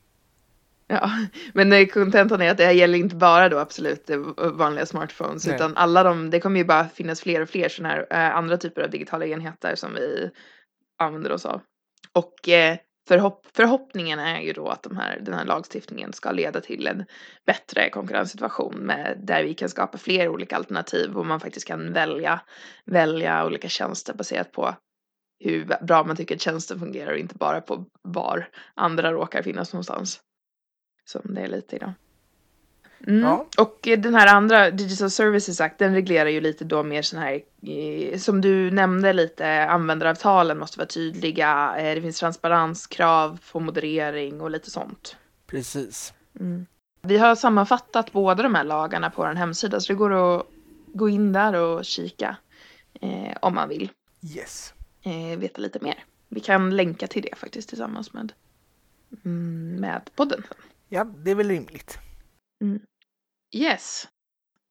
Ja, 0.87 1.11
men 1.53 1.87
kontentan 1.87 2.41
är 2.41 2.51
att 2.51 2.57
det 2.57 2.65
här 2.65 2.71
gäller 2.71 2.97
inte 2.97 3.15
bara 3.15 3.49
då 3.49 3.57
absolut 3.57 4.09
vanliga 4.37 4.85
smartphones 4.85 5.45
Nej. 5.47 5.55
utan 5.55 5.77
alla 5.77 6.03
de, 6.03 6.29
det 6.29 6.39
kommer 6.39 6.59
ju 6.59 6.65
bara 6.65 6.87
finnas 6.87 7.21
fler 7.21 7.41
och 7.41 7.49
fler 7.49 7.69
sådana 7.69 7.93
här 7.93 8.07
äh, 8.09 8.37
andra 8.37 8.57
typer 8.57 8.81
av 8.81 8.89
digitala 8.89 9.25
enheter 9.25 9.75
som 9.75 9.93
vi 9.93 10.31
använder 10.99 11.31
oss 11.31 11.45
av. 11.45 11.61
Och 12.13 12.49
eh, 12.49 12.77
förhopp 13.07 13.47
förhoppningen 13.53 14.19
är 14.19 14.41
ju 14.41 14.53
då 14.53 14.67
att 14.67 14.83
de 14.83 14.97
här, 14.97 15.19
den 15.19 15.33
här 15.33 15.45
lagstiftningen 15.45 16.13
ska 16.13 16.31
leda 16.31 16.61
till 16.61 16.87
en 16.87 17.05
bättre 17.45 17.89
konkurrenssituation 17.89 18.75
med, 18.75 19.17
där 19.23 19.43
vi 19.43 19.53
kan 19.53 19.69
skapa 19.69 19.97
fler 19.97 20.27
olika 20.27 20.55
alternativ 20.55 21.17
och 21.17 21.25
man 21.25 21.39
faktiskt 21.39 21.67
kan 21.67 21.93
välja, 21.93 22.41
välja 22.85 23.45
olika 23.45 23.69
tjänster 23.69 24.13
baserat 24.13 24.51
på 24.51 24.75
hur 25.39 25.85
bra 25.85 26.03
man 26.03 26.15
tycker 26.15 26.35
att 26.35 26.41
tjänsten 26.41 26.79
fungerar 26.79 27.11
och 27.11 27.17
inte 27.17 27.35
bara 27.35 27.61
på 27.61 27.85
var 28.01 28.49
andra 28.75 29.11
råkar 29.11 29.41
finnas 29.41 29.73
någonstans. 29.73 30.21
Som 31.05 31.21
det 31.23 31.41
är 31.41 31.47
lite 31.47 31.75
idag. 31.75 31.93
Mm. 33.07 33.21
Ja. 33.23 33.47
Och 33.57 33.79
den 33.83 34.15
här 34.15 34.27
andra 34.35 34.71
Digital 34.71 35.09
Services 35.11 35.61
Act, 35.61 35.79
den 35.79 35.93
reglerar 35.93 36.29
ju 36.29 36.41
lite 36.41 36.65
då 36.65 36.83
mer 36.83 37.01
sån 37.01 37.19
här, 37.19 37.41
som 38.17 38.41
du 38.41 38.71
nämnde 38.71 39.13
lite, 39.13 39.65
användaravtalen 39.65 40.57
måste 40.57 40.77
vara 40.77 40.87
tydliga, 40.87 41.75
eh, 41.77 41.95
det 41.95 42.01
finns 42.01 42.19
transparenskrav 42.19 43.39
på 43.51 43.59
moderering 43.59 44.41
och 44.41 44.51
lite 44.51 44.71
sånt. 44.71 45.15
Precis. 45.47 46.13
Mm. 46.39 46.65
Vi 47.01 47.17
har 47.17 47.35
sammanfattat 47.35 48.11
båda 48.11 48.43
de 48.43 48.55
här 48.55 48.63
lagarna 48.63 49.09
på 49.09 49.21
vår 49.21 49.33
hemsida, 49.33 49.79
så 49.79 49.93
det 49.93 49.97
går 49.97 50.13
att 50.37 50.45
gå 50.93 51.09
in 51.09 51.33
där 51.33 51.53
och 51.53 51.85
kika 51.85 52.37
eh, 53.01 53.37
om 53.41 53.55
man 53.55 53.69
vill 53.69 53.91
Yes. 54.35 54.73
eh, 55.03 55.39
veta 55.39 55.61
lite 55.61 55.79
mer. 55.81 56.03
Vi 56.29 56.39
kan 56.39 56.75
länka 56.75 57.07
till 57.07 57.21
det 57.21 57.35
faktiskt 57.35 57.69
tillsammans 57.69 58.13
med, 58.13 58.33
mm, 59.25 59.75
med 59.75 60.09
podden. 60.15 60.43
Ja, 60.95 61.03
det 61.03 61.31
är 61.31 61.35
väl 61.35 61.49
rimligt. 61.49 61.99
Yes. 63.55 64.07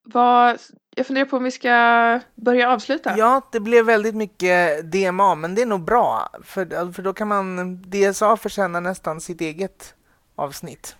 Vad, 0.04 0.58
jag 0.96 1.06
funderar 1.06 1.24
på 1.26 1.36
om 1.36 1.44
vi 1.44 1.50
ska 1.50 2.20
börja 2.34 2.70
avsluta. 2.70 3.14
Ja, 3.18 3.48
det 3.52 3.60
blev 3.60 3.86
väldigt 3.86 4.14
mycket 4.14 4.92
DMA, 4.92 5.34
men 5.34 5.54
det 5.54 5.62
är 5.62 5.66
nog 5.66 5.84
bra. 5.84 6.28
För, 6.42 6.92
för 6.92 7.02
då 7.02 7.12
kan 7.12 7.28
man... 7.28 7.76
DSA 7.82 8.36
förtjänar 8.36 8.80
nästan 8.80 9.20
sitt 9.20 9.40
eget 9.40 9.94
avsnitt. 10.34 10.96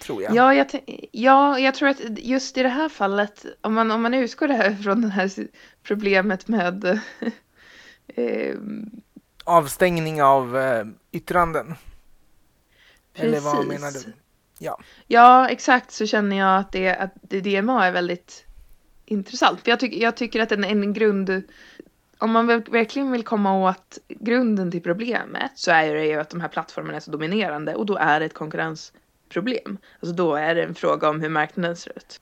Tror 0.00 0.22
jag. 0.22 0.34
Ja, 0.34 0.54
jag, 0.54 0.66
ja, 1.12 1.58
jag 1.58 1.74
tror 1.74 1.88
att 1.88 2.00
just 2.18 2.58
i 2.58 2.62
det 2.62 2.68
här 2.68 2.88
fallet, 2.88 3.46
om 3.60 3.74
man, 3.74 3.90
om 3.90 4.02
man 4.02 4.14
utgår 4.14 4.48
det 4.48 4.54
här 4.54 4.74
från 4.74 5.00
det 5.00 5.08
här 5.08 5.30
problemet 5.82 6.48
med 6.48 6.84
eh, 8.06 8.56
Avstängning 9.44 10.22
av 10.22 10.58
eh, 10.58 10.86
yttranden. 11.12 11.74
Eller 13.16 13.40
vad 13.40 13.54
Precis. 13.54 13.68
menar 13.68 13.90
du? 13.90 14.12
Ja. 14.58 14.78
Ja, 15.06 15.48
exakt 15.48 15.90
så 15.90 16.06
känner 16.06 16.36
jag 16.36 16.58
att 16.58 16.72
det, 16.72 16.96
att 16.96 17.14
DMA 17.22 17.86
är 17.86 17.92
väldigt 17.92 18.44
intressant. 19.04 19.60
För 19.60 19.70
jag, 19.70 19.80
tycker 19.80 20.02
jag 20.02 20.16
tycker 20.16 20.40
att 20.40 20.52
en, 20.52 20.64
en 20.64 20.92
grund, 20.92 21.42
om 22.18 22.30
man 22.30 22.46
verkligen 22.46 23.12
vill 23.12 23.24
komma 23.24 23.68
åt 23.68 23.98
grunden 24.08 24.70
till 24.70 24.82
problemet 24.82 25.50
så 25.54 25.70
är 25.70 25.94
det 25.94 26.06
ju 26.06 26.20
att 26.20 26.30
de 26.30 26.40
här 26.40 26.48
plattformarna 26.48 26.96
är 26.96 27.00
så 27.00 27.10
dominerande 27.10 27.74
och 27.74 27.86
då 27.86 27.96
är 27.96 28.20
det 28.20 28.26
ett 28.26 28.34
konkurrensproblem. 28.34 29.78
Alltså 30.00 30.16
då 30.16 30.34
är 30.34 30.54
det 30.54 30.62
en 30.62 30.74
fråga 30.74 31.08
om 31.08 31.20
hur 31.20 31.28
marknaden 31.28 31.76
ser 31.76 31.92
ut. 31.96 32.20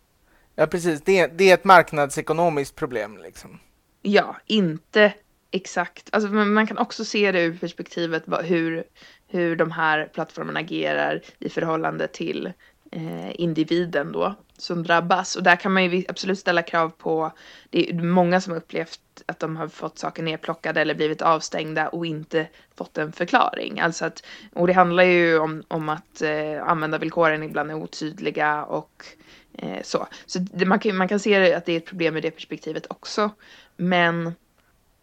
Ja, 0.54 0.66
precis. 0.66 1.02
Det, 1.02 1.26
det 1.26 1.50
är 1.50 1.54
ett 1.54 1.64
marknadsekonomiskt 1.64 2.76
problem. 2.76 3.18
Liksom. 3.18 3.59
Ja, 4.02 4.37
inte 4.46 5.12
exakt. 5.50 6.09
Alltså, 6.12 6.28
man 6.28 6.66
kan 6.66 6.78
också 6.78 7.04
se 7.04 7.33
det 7.33 7.42
ur 7.42 7.59
perspektivet 7.59 8.24
hur, 8.42 8.85
hur 9.34 9.56
de 9.56 9.70
här 9.70 10.06
plattformarna 10.06 10.60
agerar 10.60 11.20
i 11.38 11.48
förhållande 11.48 12.08
till 12.08 12.52
eh, 12.92 13.40
individen 13.40 14.12
då 14.12 14.34
som 14.58 14.82
drabbas. 14.82 15.36
Och 15.36 15.42
där 15.42 15.56
kan 15.56 15.72
man 15.72 15.84
ju 15.84 16.04
absolut 16.08 16.38
ställa 16.38 16.62
krav 16.62 16.88
på, 16.88 17.32
det 17.70 17.90
är 17.90 17.94
många 17.94 18.40
som 18.40 18.52
har 18.52 18.60
upplevt 18.60 19.00
att 19.26 19.38
de 19.38 19.56
har 19.56 19.68
fått 19.68 19.98
saker 19.98 20.22
nedplockade 20.22 20.80
eller 20.80 20.94
blivit 20.94 21.22
avstängda 21.22 21.88
och 21.88 22.06
inte 22.06 22.46
fått 22.74 22.98
en 22.98 23.12
förklaring. 23.12 23.80
Alltså 23.80 24.04
att, 24.04 24.26
och 24.52 24.66
det 24.66 24.72
handlar 24.72 25.04
ju 25.04 25.38
om, 25.38 25.62
om 25.68 25.88
att 25.88 26.22
eh, 26.22 26.68
användarvillkoren 26.68 27.42
ibland 27.42 27.70
är 27.70 27.74
otydliga 27.74 28.64
och 28.64 29.06
eh, 29.52 29.82
så. 29.82 30.06
Så 30.26 30.38
det, 30.38 30.66
man, 30.66 30.78
kan, 30.78 30.96
man 30.96 31.08
kan 31.08 31.20
se 31.20 31.54
att 31.54 31.66
det 31.66 31.72
är 31.72 31.76
ett 31.76 31.86
problem 31.86 32.16
i 32.16 32.20
det 32.20 32.30
perspektivet 32.30 32.86
också. 32.90 33.30
Men 33.76 34.34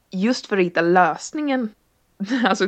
just 0.10 0.48
för 0.48 0.58
att 0.58 0.66
hitta 0.66 0.82
lösningen 0.82 1.70
alltså, 2.46 2.68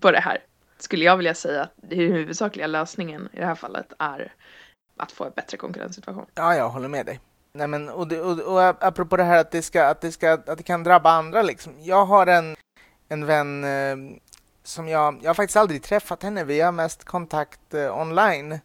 på 0.00 0.10
det 0.10 0.20
här 0.20 0.38
skulle 0.82 1.04
jag 1.04 1.16
vilja 1.16 1.34
säga 1.34 1.62
att 1.62 1.72
den 1.76 1.98
huvudsakliga 1.98 2.66
lösningen 2.66 3.28
i 3.32 3.36
det 3.38 3.46
här 3.46 3.54
fallet 3.54 3.92
är 3.98 4.34
att 4.96 5.12
få 5.12 5.24
en 5.24 5.32
bättre 5.36 5.56
konkurrenssituation. 5.56 6.26
Ja, 6.34 6.56
jag 6.56 6.68
håller 6.68 6.88
med 6.88 7.06
dig. 7.06 7.20
Nej, 7.52 7.66
men, 7.66 7.88
och, 7.88 8.08
det, 8.08 8.20
och, 8.20 8.38
och 8.38 8.84
apropå 8.84 9.16
det 9.16 9.24
här 9.24 9.38
att 9.38 9.50
det, 9.50 9.62
ska, 9.62 9.86
att, 9.86 10.00
det 10.00 10.12
ska, 10.12 10.32
att 10.32 10.56
det 10.58 10.62
kan 10.62 10.84
drabba 10.84 11.10
andra. 11.10 11.42
Liksom. 11.42 11.72
Jag 11.80 12.04
har 12.04 12.26
en, 12.26 12.56
en 13.08 13.26
vän 13.26 13.64
eh, 13.64 14.20
som 14.62 14.88
jag... 14.88 15.18
Jag 15.22 15.28
har 15.28 15.34
faktiskt 15.34 15.56
aldrig 15.56 15.82
träffat 15.82 16.22
henne. 16.22 16.44
Vi 16.44 16.60
har 16.60 16.72
mest 16.72 17.04
kontakt 17.04 17.74
eh, 17.74 17.98
online. 17.98 18.58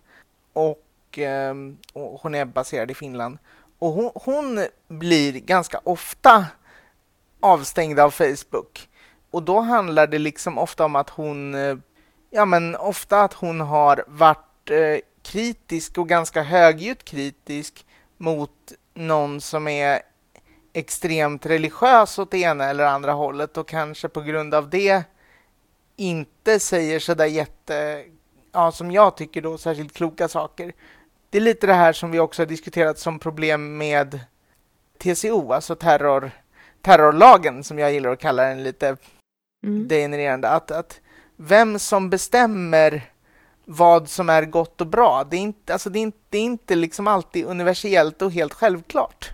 Och, 0.53 1.19
eh, 1.19 1.55
och 1.93 2.21
hon 2.21 2.35
är 2.35 2.45
baserad 2.45 2.91
i 2.91 2.93
Finland. 2.93 3.37
Och 3.79 3.91
hon, 3.91 4.11
hon 4.15 4.65
blir 4.87 5.33
ganska 5.39 5.79
ofta 5.83 6.45
avstängd 7.39 7.99
av 7.99 8.11
Facebook. 8.11 8.89
Och 9.31 9.43
då 9.43 9.59
handlar 9.59 10.07
det 10.07 10.19
liksom 10.19 10.57
ofta 10.57 10.85
om 10.85 10.95
att 10.95 11.09
hon... 11.09 11.55
Eh, 11.55 11.77
Ja, 12.35 12.45
men 12.45 12.75
ofta 12.75 13.21
att 13.21 13.33
hon 13.33 13.61
har 13.61 14.03
varit 14.07 14.69
eh, 14.69 14.99
kritisk 15.23 15.97
och 15.97 16.09
ganska 16.09 16.43
högljutt 16.43 17.03
kritisk 17.03 17.85
mot 18.17 18.51
någon 18.93 19.41
som 19.41 19.67
är 19.67 20.01
extremt 20.73 21.45
religiös 21.45 22.19
åt 22.19 22.31
det 22.31 22.37
ena 22.37 22.65
eller 22.65 22.85
andra 22.85 23.11
hållet 23.11 23.57
och 23.57 23.67
kanske 23.67 24.09
på 24.09 24.21
grund 24.21 24.53
av 24.53 24.69
det 24.69 25.03
inte 25.95 26.59
säger 26.59 26.99
sådär 26.99 27.25
jätte, 27.25 28.03
ja 28.51 28.71
som 28.71 28.91
jag 28.91 29.17
tycker 29.17 29.41
då, 29.41 29.57
särskilt 29.57 29.93
kloka 29.93 30.27
saker. 30.27 30.73
Det 31.29 31.37
är 31.37 31.41
lite 31.41 31.67
det 31.67 31.73
här 31.73 31.93
som 31.93 32.11
vi 32.11 32.19
också 32.19 32.41
har 32.41 32.47
diskuterat 32.47 32.99
som 32.99 33.19
problem 33.19 33.77
med 33.77 34.19
TCO, 34.97 35.53
alltså 35.53 35.75
terror, 35.75 36.31
terrorlagen 36.81 37.63
som 37.63 37.79
jag 37.79 37.93
gillar 37.93 38.09
att 38.09 38.19
kalla 38.19 38.43
den 38.43 38.63
lite 38.63 38.97
Mm. 39.63 39.87
degenererande. 39.87 40.49
Att, 40.49 40.71
att 40.71 40.99
vem 41.37 41.79
som 41.79 42.09
bestämmer 42.09 43.01
vad 43.65 44.09
som 44.09 44.29
är 44.29 44.45
gott 44.45 44.81
och 44.81 44.87
bra, 44.87 45.27
det 45.31 45.37
är 45.37 45.41
inte, 45.41 45.73
alltså 45.73 45.89
det 45.89 45.99
är 45.99 46.01
inte, 46.01 46.17
det 46.29 46.37
är 46.37 46.43
inte 46.43 46.75
liksom 46.75 47.07
alltid 47.07 47.45
universellt 47.45 48.21
och 48.21 48.31
helt 48.31 48.53
självklart. 48.53 49.29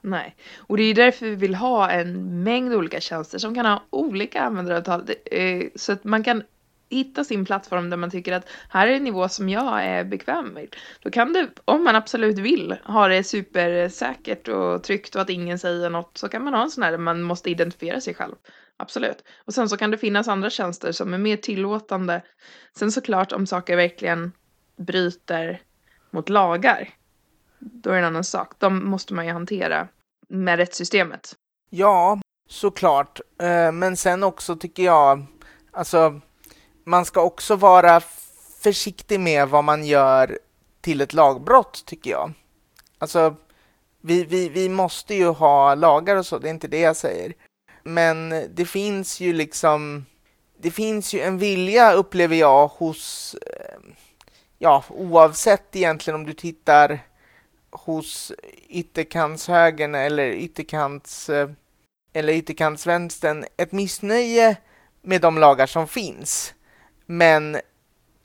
Nej, 0.00 0.36
och 0.56 0.76
det 0.76 0.82
är 0.82 0.94
därför 0.94 1.26
vi 1.26 1.34
vill 1.34 1.54
ha 1.54 1.90
en 1.90 2.42
mängd 2.42 2.74
olika 2.74 3.00
tjänster 3.00 3.38
som 3.38 3.54
kan 3.54 3.66
ha 3.66 3.82
olika 3.90 4.42
användaravtal. 4.42 5.10
Eh, 5.24 5.62
så 5.74 5.92
att 5.92 6.04
man 6.04 6.24
kan 6.24 6.42
hitta 6.90 7.24
sin 7.24 7.44
plattform 7.44 7.90
där 7.90 7.96
man 7.96 8.10
tycker 8.10 8.32
att 8.32 8.48
här 8.70 8.88
är 8.88 8.92
en 8.92 9.04
nivå 9.04 9.28
som 9.28 9.48
jag 9.48 9.84
är 9.84 10.04
bekväm 10.04 10.46
med. 10.46 10.76
Då 11.02 11.10
kan 11.10 11.32
du, 11.32 11.50
om 11.64 11.84
man 11.84 11.96
absolut 11.96 12.38
vill, 12.38 12.76
ha 12.84 13.08
det 13.08 13.24
supersäkert 13.24 14.48
och 14.48 14.82
tryggt 14.82 15.14
och 15.14 15.22
att 15.22 15.30
ingen 15.30 15.58
säger 15.58 15.90
något, 15.90 16.18
så 16.18 16.28
kan 16.28 16.44
man 16.44 16.54
ha 16.54 16.62
en 16.62 16.70
sån 16.70 16.82
här 16.82 16.90
där 16.90 16.98
man 16.98 17.22
måste 17.22 17.50
identifiera 17.50 18.00
sig 18.00 18.14
själv. 18.14 18.34
Absolut. 18.80 19.24
Och 19.44 19.54
sen 19.54 19.68
så 19.68 19.76
kan 19.76 19.90
det 19.90 19.98
finnas 19.98 20.28
andra 20.28 20.50
tjänster 20.50 20.92
som 20.92 21.14
är 21.14 21.18
mer 21.18 21.36
tillåtande. 21.36 22.22
Sen 22.76 22.92
såklart 22.92 23.32
om 23.32 23.46
saker 23.46 23.76
verkligen 23.76 24.32
bryter 24.76 25.62
mot 26.10 26.28
lagar, 26.28 26.88
då 27.58 27.90
är 27.90 27.94
det 27.94 28.00
en 28.00 28.04
annan 28.04 28.24
sak. 28.24 28.52
De 28.58 28.90
måste 28.90 29.14
man 29.14 29.26
ju 29.26 29.32
hantera 29.32 29.88
med 30.28 30.56
rättssystemet. 30.56 31.34
Ja, 31.70 32.20
såklart. 32.48 33.20
Eh, 33.42 33.72
men 33.72 33.96
sen 33.96 34.22
också 34.22 34.56
tycker 34.56 34.82
jag, 34.82 35.26
alltså 35.72 36.20
man 36.84 37.04
ska 37.04 37.22
också 37.22 37.56
vara 37.56 38.00
försiktig 38.62 39.20
med 39.20 39.48
vad 39.48 39.64
man 39.64 39.84
gör 39.84 40.38
till 40.80 41.00
ett 41.00 41.12
lagbrott, 41.12 41.84
tycker 41.86 42.10
jag. 42.10 42.32
Alltså, 42.98 43.36
vi, 44.00 44.24
vi, 44.24 44.48
vi 44.48 44.68
måste 44.68 45.14
ju 45.14 45.26
ha 45.26 45.74
lagar 45.74 46.16
och 46.16 46.26
så, 46.26 46.38
det 46.38 46.48
är 46.48 46.50
inte 46.50 46.68
det 46.68 46.80
jag 46.80 46.96
säger. 46.96 47.32
Men 47.82 48.48
det 48.54 48.64
finns 48.64 49.20
ju 49.20 49.32
liksom, 49.32 50.06
det 50.58 50.70
finns 50.70 51.14
ju 51.14 51.20
en 51.20 51.38
vilja, 51.38 51.92
upplever 51.92 52.36
jag, 52.36 52.68
hos, 52.68 53.36
eh, 53.46 53.78
ja, 54.58 54.84
oavsett 54.88 55.76
egentligen 55.76 56.20
om 56.20 56.26
du 56.26 56.32
tittar 56.32 57.00
hos 57.70 58.32
ytterkantshögern 58.68 59.94
eller 59.94 60.26
ytterkants 60.26 61.28
eh, 61.28 61.50
eller 62.12 62.32
ytterkantsvänstern 62.32 63.44
ett 63.56 63.72
missnöje 63.72 64.56
med 65.02 65.20
de 65.20 65.38
lagar 65.38 65.66
som 65.66 65.88
finns. 65.88 66.54
Men 67.06 67.56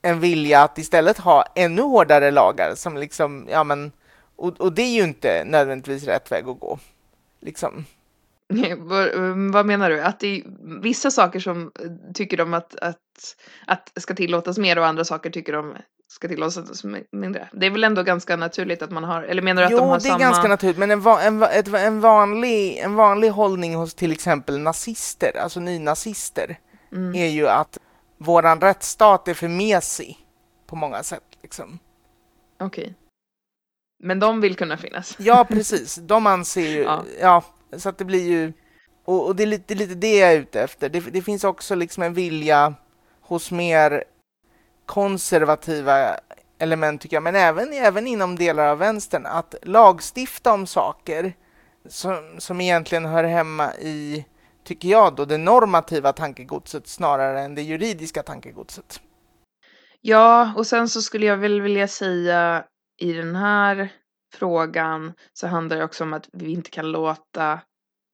en 0.02 0.20
vilja 0.20 0.64
att 0.64 0.78
istället 0.78 1.18
ha 1.18 1.46
ännu 1.56 1.82
hårdare 1.82 2.32
lagar 2.32 2.76
som 2.76 2.98
liksom, 2.98 3.48
ja 3.50 3.64
men, 3.64 3.92
och, 4.36 4.62
och 4.62 4.74
det 4.74 4.82
är 4.82 4.94
ju 4.94 5.04
inte 5.04 5.44
nödvändigtvis 5.46 6.04
rätt 6.04 6.32
väg 6.32 6.48
att 6.48 6.60
gå. 6.60 6.80
Liksom. 7.40 7.86
vad, 9.52 9.66
menar 9.66 9.90
du? 9.90 10.02
Att 10.02 10.20
det 10.20 10.28
är 10.38 10.44
vissa 10.82 11.12
saker 11.12 11.40
som 11.40 11.62
eh, 11.80 11.90
tycker 12.14 12.38
de 12.38 12.54
att, 12.54 12.76
att, 12.76 12.98
att 13.68 13.92
ska 14.02 14.16
tillåtas 14.16 14.58
mer 14.58 14.78
och 14.80 14.86
andra 14.86 15.06
saker 15.06 15.30
tycker 15.30 15.54
de 15.54 15.76
ska 16.08 16.28
tillåtas 16.28 16.84
mindre. 17.12 17.50
Det 17.54 17.66
är 17.66 17.70
väl 17.72 17.84
ändå 17.84 18.04
ganska 18.04 18.36
naturligt 18.36 18.82
att 18.82 18.92
man 18.92 19.04
har, 19.04 19.24
eller 19.24 19.42
menar 19.42 19.62
du 19.62 19.66
att 19.66 19.72
Jo, 19.72 19.78
de 19.78 19.88
har 19.90 20.00
det 20.00 20.08
är 20.08 20.10
samma... 20.10 20.20
ganska 20.20 20.48
naturligt, 20.48 20.78
men 20.78 20.92
en, 20.92 21.02
va, 21.02 21.22
en, 21.22 21.40
va- 21.40 21.50
ett, 21.50 21.68
en, 21.68 22.00
vanlig, 22.00 22.78
en 22.78 22.96
vanlig 22.96 23.30
hållning 23.30 23.76
hos 23.76 23.94
till 23.94 24.12
exempel 24.12 24.60
nazister, 24.60 25.38
alltså 25.38 25.60
nynazister, 25.60 26.60
Mm. 26.92 27.16
är 27.16 27.28
ju 27.28 27.48
att 27.48 27.78
våran 28.18 28.62
rättsstat 28.62 29.28
är 29.28 29.34
för 29.34 29.48
mesig 29.48 30.18
på 30.68 30.76
många 30.76 31.04
sätt. 31.04 31.24
Liksom. 31.42 31.80
Okej. 32.60 32.96
Men 34.04 34.20
de 34.20 34.42
vill 34.42 34.56
kunna 34.56 34.78
finnas. 34.78 35.16
Ja, 35.20 35.46
precis. 35.50 35.96
De 35.96 36.28
anser 36.28 36.62
ju... 36.62 36.82
Ja. 36.84 37.04
Ja, 37.22 37.44
så 37.78 37.90
att 37.90 37.98
det 37.98 38.06
blir 38.06 38.32
ju... 38.32 38.54
Och, 39.06 39.26
och 39.28 39.36
det 39.36 39.44
är 39.44 39.48
lite, 39.48 39.76
lite 39.76 39.96
det 39.96 40.18
jag 40.18 40.34
är 40.34 40.40
ute 40.40 40.62
efter. 40.62 40.90
Det, 40.90 41.00
det 41.00 41.22
finns 41.22 41.44
också 41.44 41.76
liksom 41.76 42.04
en 42.04 42.14
vilja 42.14 42.74
hos 43.22 43.52
mer 43.52 44.04
konservativa 44.86 46.20
element, 46.60 47.02
tycker 47.02 47.16
jag, 47.16 47.24
men 47.24 47.36
även, 47.36 47.74
även 47.74 48.08
inom 48.08 48.36
delar 48.36 48.68
av 48.68 48.78
vänstern, 48.78 49.26
att 49.26 49.56
lagstifta 49.62 50.54
om 50.54 50.68
saker 50.68 51.34
som, 51.90 52.36
som 52.38 52.62
egentligen 52.62 53.06
hör 53.06 53.24
hemma 53.24 53.76
i, 53.76 54.26
tycker 54.64 54.90
jag, 54.90 55.16
då, 55.16 55.26
det 55.26 55.38
normativa 55.38 56.14
tankegodset 56.14 56.88
snarare 56.88 57.42
än 57.42 57.56
det 57.56 57.62
juridiska 57.62 58.24
tankegodset. 58.24 59.02
Ja, 60.02 60.54
och 60.58 60.68
sen 60.68 60.90
så 60.90 61.02
skulle 61.02 61.26
jag 61.26 61.38
väl 61.38 61.62
vilja 61.62 61.88
säga 61.88 62.66
i 63.00 63.14
den 63.14 63.36
här 63.36 63.90
frågan 64.34 65.14
så 65.34 65.48
handlar 65.48 65.78
det 65.78 65.84
också 65.84 66.04
om 66.04 66.14
att 66.14 66.30
vi 66.34 66.52
inte 66.52 66.70
kan 66.70 66.92
låta 66.92 67.60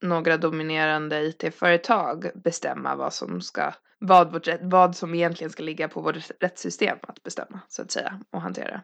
några 0.02 0.38
dominerande 0.38 1.22
IT-företag 1.22 2.30
bestämma 2.36 2.96
vad 2.96 3.14
som 3.14 3.42
ska 3.42 3.74
vad, 4.00 4.32
vårt, 4.32 4.48
vad 4.62 4.96
som 4.96 5.14
egentligen 5.14 5.52
ska 5.52 5.64
ligga 5.64 5.88
på 5.88 6.02
vårt 6.02 6.16
rättssystem 6.40 6.98
att 7.02 7.24
bestämma 7.24 7.60
så 7.68 7.82
att 7.82 7.92
säga 7.92 8.20
och 8.32 8.42
hantera. 8.42 8.82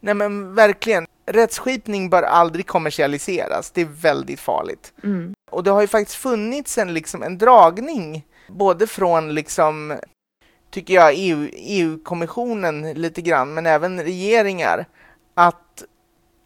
Nej 0.00 0.14
men 0.14 0.54
verkligen. 0.54 1.06
Rättsskipning 1.26 2.10
bör 2.10 2.22
aldrig 2.22 2.66
kommersialiseras. 2.66 3.70
Det 3.70 3.80
är 3.80 4.02
väldigt 4.02 4.40
farligt. 4.40 4.92
Mm. 5.02 5.34
Och 5.50 5.64
det 5.64 5.70
har 5.70 5.80
ju 5.80 5.86
faktiskt 5.86 6.16
funnits 6.16 6.78
en, 6.78 6.94
liksom, 6.94 7.22
en 7.22 7.38
dragning 7.38 8.26
både 8.48 8.86
från 8.86 9.34
liksom 9.34 9.98
tycker 10.70 10.94
jag 10.94 11.12
EU, 11.16 11.48
EU-kommissionen 11.52 12.92
lite 12.92 13.22
grann, 13.22 13.54
men 13.54 13.66
även 13.66 14.02
regeringar, 14.02 14.86
att 15.34 15.84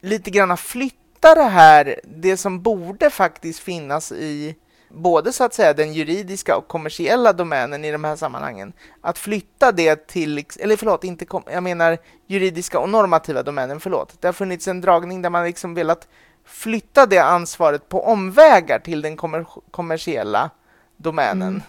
lite 0.04 0.30
grann 0.30 0.56
flytta 0.56 1.34
det 1.34 1.42
här, 1.42 2.00
det 2.04 2.36
som 2.36 2.62
borde 2.62 3.10
faktiskt 3.10 3.60
finnas 3.60 4.12
i 4.12 4.56
både 4.88 5.32
så 5.32 5.44
att 5.44 5.54
säga 5.54 5.72
den 5.72 5.92
juridiska 5.92 6.56
och 6.56 6.68
kommersiella 6.68 7.32
domänen 7.32 7.84
i 7.84 7.92
de 7.92 8.04
här 8.04 8.16
sammanhangen, 8.16 8.72
att 9.00 9.18
flytta 9.18 9.72
det 9.72 10.06
till, 10.06 10.44
eller 10.60 10.76
förlåt, 10.76 11.04
inte 11.04 11.26
jag 11.52 11.62
menar 11.62 11.98
juridiska 12.26 12.78
och 12.78 12.88
normativa 12.88 13.42
domänen, 13.42 13.80
förlåt. 13.80 14.20
Det 14.20 14.28
har 14.28 14.32
funnits 14.32 14.68
en 14.68 14.80
dragning 14.80 15.22
där 15.22 15.30
man 15.30 15.44
liksom 15.44 15.74
velat 15.74 16.08
flytta 16.44 17.06
det 17.06 17.18
ansvaret 17.18 17.88
på 17.88 18.04
omvägar 18.04 18.78
till 18.78 19.02
den 19.02 19.16
kommer 19.16 19.46
kommersiella 19.70 20.50
domänen 20.96 21.48
mm. 21.48 21.62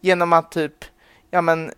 genom 0.00 0.32
att 0.32 0.50
typ, 0.50 0.84
ja 1.30 1.40
men 1.40 1.72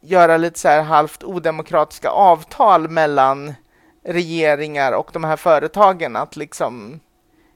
göra 0.00 0.36
lite 0.36 0.58
så 0.58 0.68
här 0.68 0.82
halvt 0.82 1.24
odemokratiska 1.24 2.08
avtal 2.08 2.88
mellan 2.88 3.54
regeringar 4.06 4.92
och 4.92 5.10
de 5.12 5.24
här 5.24 5.36
företagen 5.36 6.16
att 6.16 6.36
liksom 6.36 7.00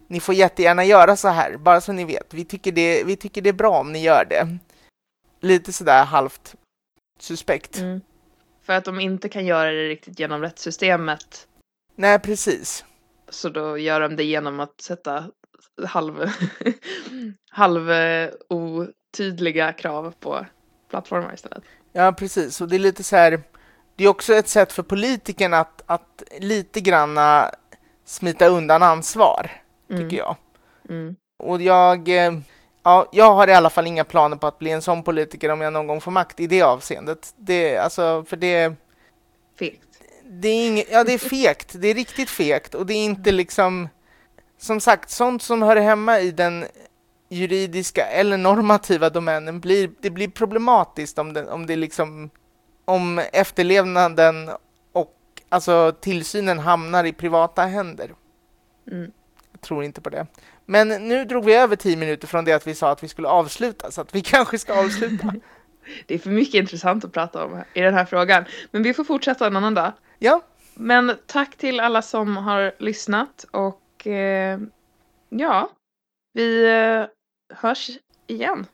ni 0.07 0.21
får 0.21 0.35
jättegärna 0.35 0.85
göra 0.85 1.17
så 1.17 1.29
här, 1.29 1.57
bara 1.57 1.81
så 1.81 1.93
ni 1.93 2.05
vet. 2.05 2.35
Vi 2.35 2.45
tycker 2.45 2.73
det, 2.73 3.05
vi 3.05 3.17
tycker 3.17 3.43
det 3.43 3.49
är 3.49 3.55
bra 3.55 3.81
om 3.81 3.93
ni 3.93 4.03
gör 4.03 4.25
det. 4.31 4.59
Lite 5.41 5.73
sådär 5.73 6.05
halvt 6.05 6.55
suspekt. 7.19 7.79
Mm. 7.79 8.01
För 8.63 8.73
att 8.73 8.85
de 8.85 9.01
inte 9.01 9.29
kan 9.29 9.47
göra 9.47 9.71
det 9.71 9.89
riktigt 9.89 10.19
genom 10.19 10.41
rättssystemet. 10.41 11.47
Nej, 11.97 12.19
precis. 12.19 12.85
Så 13.29 13.49
då 13.49 13.79
gör 13.79 14.01
de 14.01 14.17
det 14.17 14.25
genom 14.25 14.61
att 14.61 14.81
sätta 14.81 15.25
halv, 15.87 16.31
halv 17.51 17.91
otydliga 18.49 19.73
krav 19.73 20.15
på 20.21 20.47
plattformar 20.91 21.35
istället. 21.35 21.63
Ja, 21.93 22.13
precis. 22.13 22.61
Och 22.61 22.69
det 22.69 22.77
är 22.77 22.81
lite 22.81 23.05
så 23.05 23.17
här, 23.17 23.43
det 24.01 24.05
är 24.05 24.09
också 24.09 24.35
ett 24.35 24.49
sätt 24.49 24.73
för 24.73 24.83
politikerna 24.83 25.59
att, 25.59 25.83
att 25.87 26.23
lite 26.39 26.81
granna 26.81 27.51
smita 28.05 28.47
undan 28.47 28.83
ansvar, 28.83 29.51
mm. 29.91 30.03
tycker 30.03 30.17
jag. 30.17 30.37
Mm. 30.89 31.17
Och 31.39 31.63
jag, 31.63 32.09
eh, 32.09 32.33
ja, 32.83 33.09
jag 33.13 33.35
har 33.35 33.49
i 33.49 33.53
alla 33.53 33.71
fall 33.71 33.87
inga 33.87 34.05
planer 34.05 34.37
på 34.37 34.47
att 34.47 34.59
bli 34.59 34.71
en 34.71 34.83
sån 34.83 35.03
politiker 35.03 35.49
om 35.49 35.61
jag 35.61 35.73
någon 35.73 35.87
gång 35.87 36.01
får 36.01 36.11
makt 36.11 36.41
i 36.41 36.47
det 36.47 36.63
avseendet. 36.63 37.35
Det, 37.37 37.77
alltså, 37.77 38.25
för 38.29 38.37
det... 38.37 38.75
Fegt. 39.59 39.89
Det 40.25 40.49
är 40.49 40.67
inget, 40.67 40.87
ja, 40.91 41.05
det 41.05 41.13
är 41.13 41.19
fegt. 41.19 41.73
Det 41.73 41.89
är 41.89 41.95
riktigt 41.95 42.31
fegt 42.31 42.75
och 42.75 42.87
det 42.87 42.95
är 42.95 43.05
inte 43.05 43.33
liksom... 43.33 43.89
Som 44.59 44.81
sagt, 44.81 45.11
sånt 45.11 45.43
som 45.43 45.63
hör 45.63 45.77
hemma 45.77 46.21
i 46.21 46.31
den 46.31 46.65
juridiska 47.29 48.07
eller 48.07 48.37
normativa 48.37 49.11
domänen 49.11 49.61
blir, 49.61 49.91
det 50.01 50.11
blir 50.11 50.29
problematiskt 50.29 51.19
om 51.19 51.33
det, 51.33 51.51
om 51.51 51.67
det 51.67 51.77
liksom 51.77 52.31
om 52.91 53.19
efterlevnaden 53.33 54.51
och 54.93 55.15
alltså 55.49 55.93
tillsynen 56.01 56.59
hamnar 56.59 57.05
i 57.05 57.13
privata 57.13 57.63
händer. 57.63 58.15
Mm. 58.91 59.11
Jag 59.53 59.61
tror 59.61 59.85
inte 59.85 60.01
på 60.01 60.11
det. 60.11 60.27
Men 60.67 60.89
nu 60.89 61.25
drog 61.25 61.45
vi 61.45 61.55
över 61.55 61.77
tio 61.77 61.97
minuter 61.97 62.27
från 62.27 62.45
det 62.45 62.53
att 62.53 62.67
vi 62.67 62.75
sa 62.75 62.91
att 62.91 63.03
vi 63.03 63.09
skulle 63.09 63.29
avsluta, 63.29 63.91
så 63.91 64.01
att 64.01 64.15
vi 64.15 64.21
kanske 64.23 64.59
ska 64.59 64.85
avsluta. 64.85 65.35
det 66.07 66.15
är 66.15 66.19
för 66.19 66.31
mycket 66.31 66.55
intressant 66.55 67.05
att 67.05 67.13
prata 67.13 67.45
om 67.45 67.63
i 67.75 67.81
den 67.81 67.95
här 67.95 68.05
frågan. 68.05 68.45
Men 68.71 68.83
vi 68.83 68.95
får 68.95 69.05
fortsätta 69.05 69.47
en 69.47 69.57
annan 69.57 69.75
dag. 69.75 69.93
Ja. 70.19 70.41
Men 70.75 71.17
tack 71.27 71.57
till 71.57 71.81
alla 71.81 72.03
som 72.03 72.37
har 72.37 72.73
lyssnat 72.79 73.45
och 73.51 74.07
eh, 74.07 74.59
ja, 75.29 75.71
vi 76.33 76.67
eh, 76.67 77.05
hörs 77.57 77.91
igen. 78.27 78.67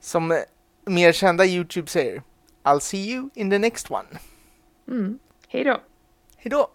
Som 0.00 0.38
mer 0.84 1.12
kända 1.12 1.46
Youtube 1.46 1.88
säger, 1.88 2.22
I'll 2.68 2.80
see 2.80 3.10
you 3.12 3.30
in 3.34 3.48
the 3.48 3.58
next 3.58 3.90
one. 3.90 4.06
Mm. 4.88 5.18
Hej 5.48 5.64
då. 5.64 5.80
Hej 6.36 6.50
då. 6.50 6.70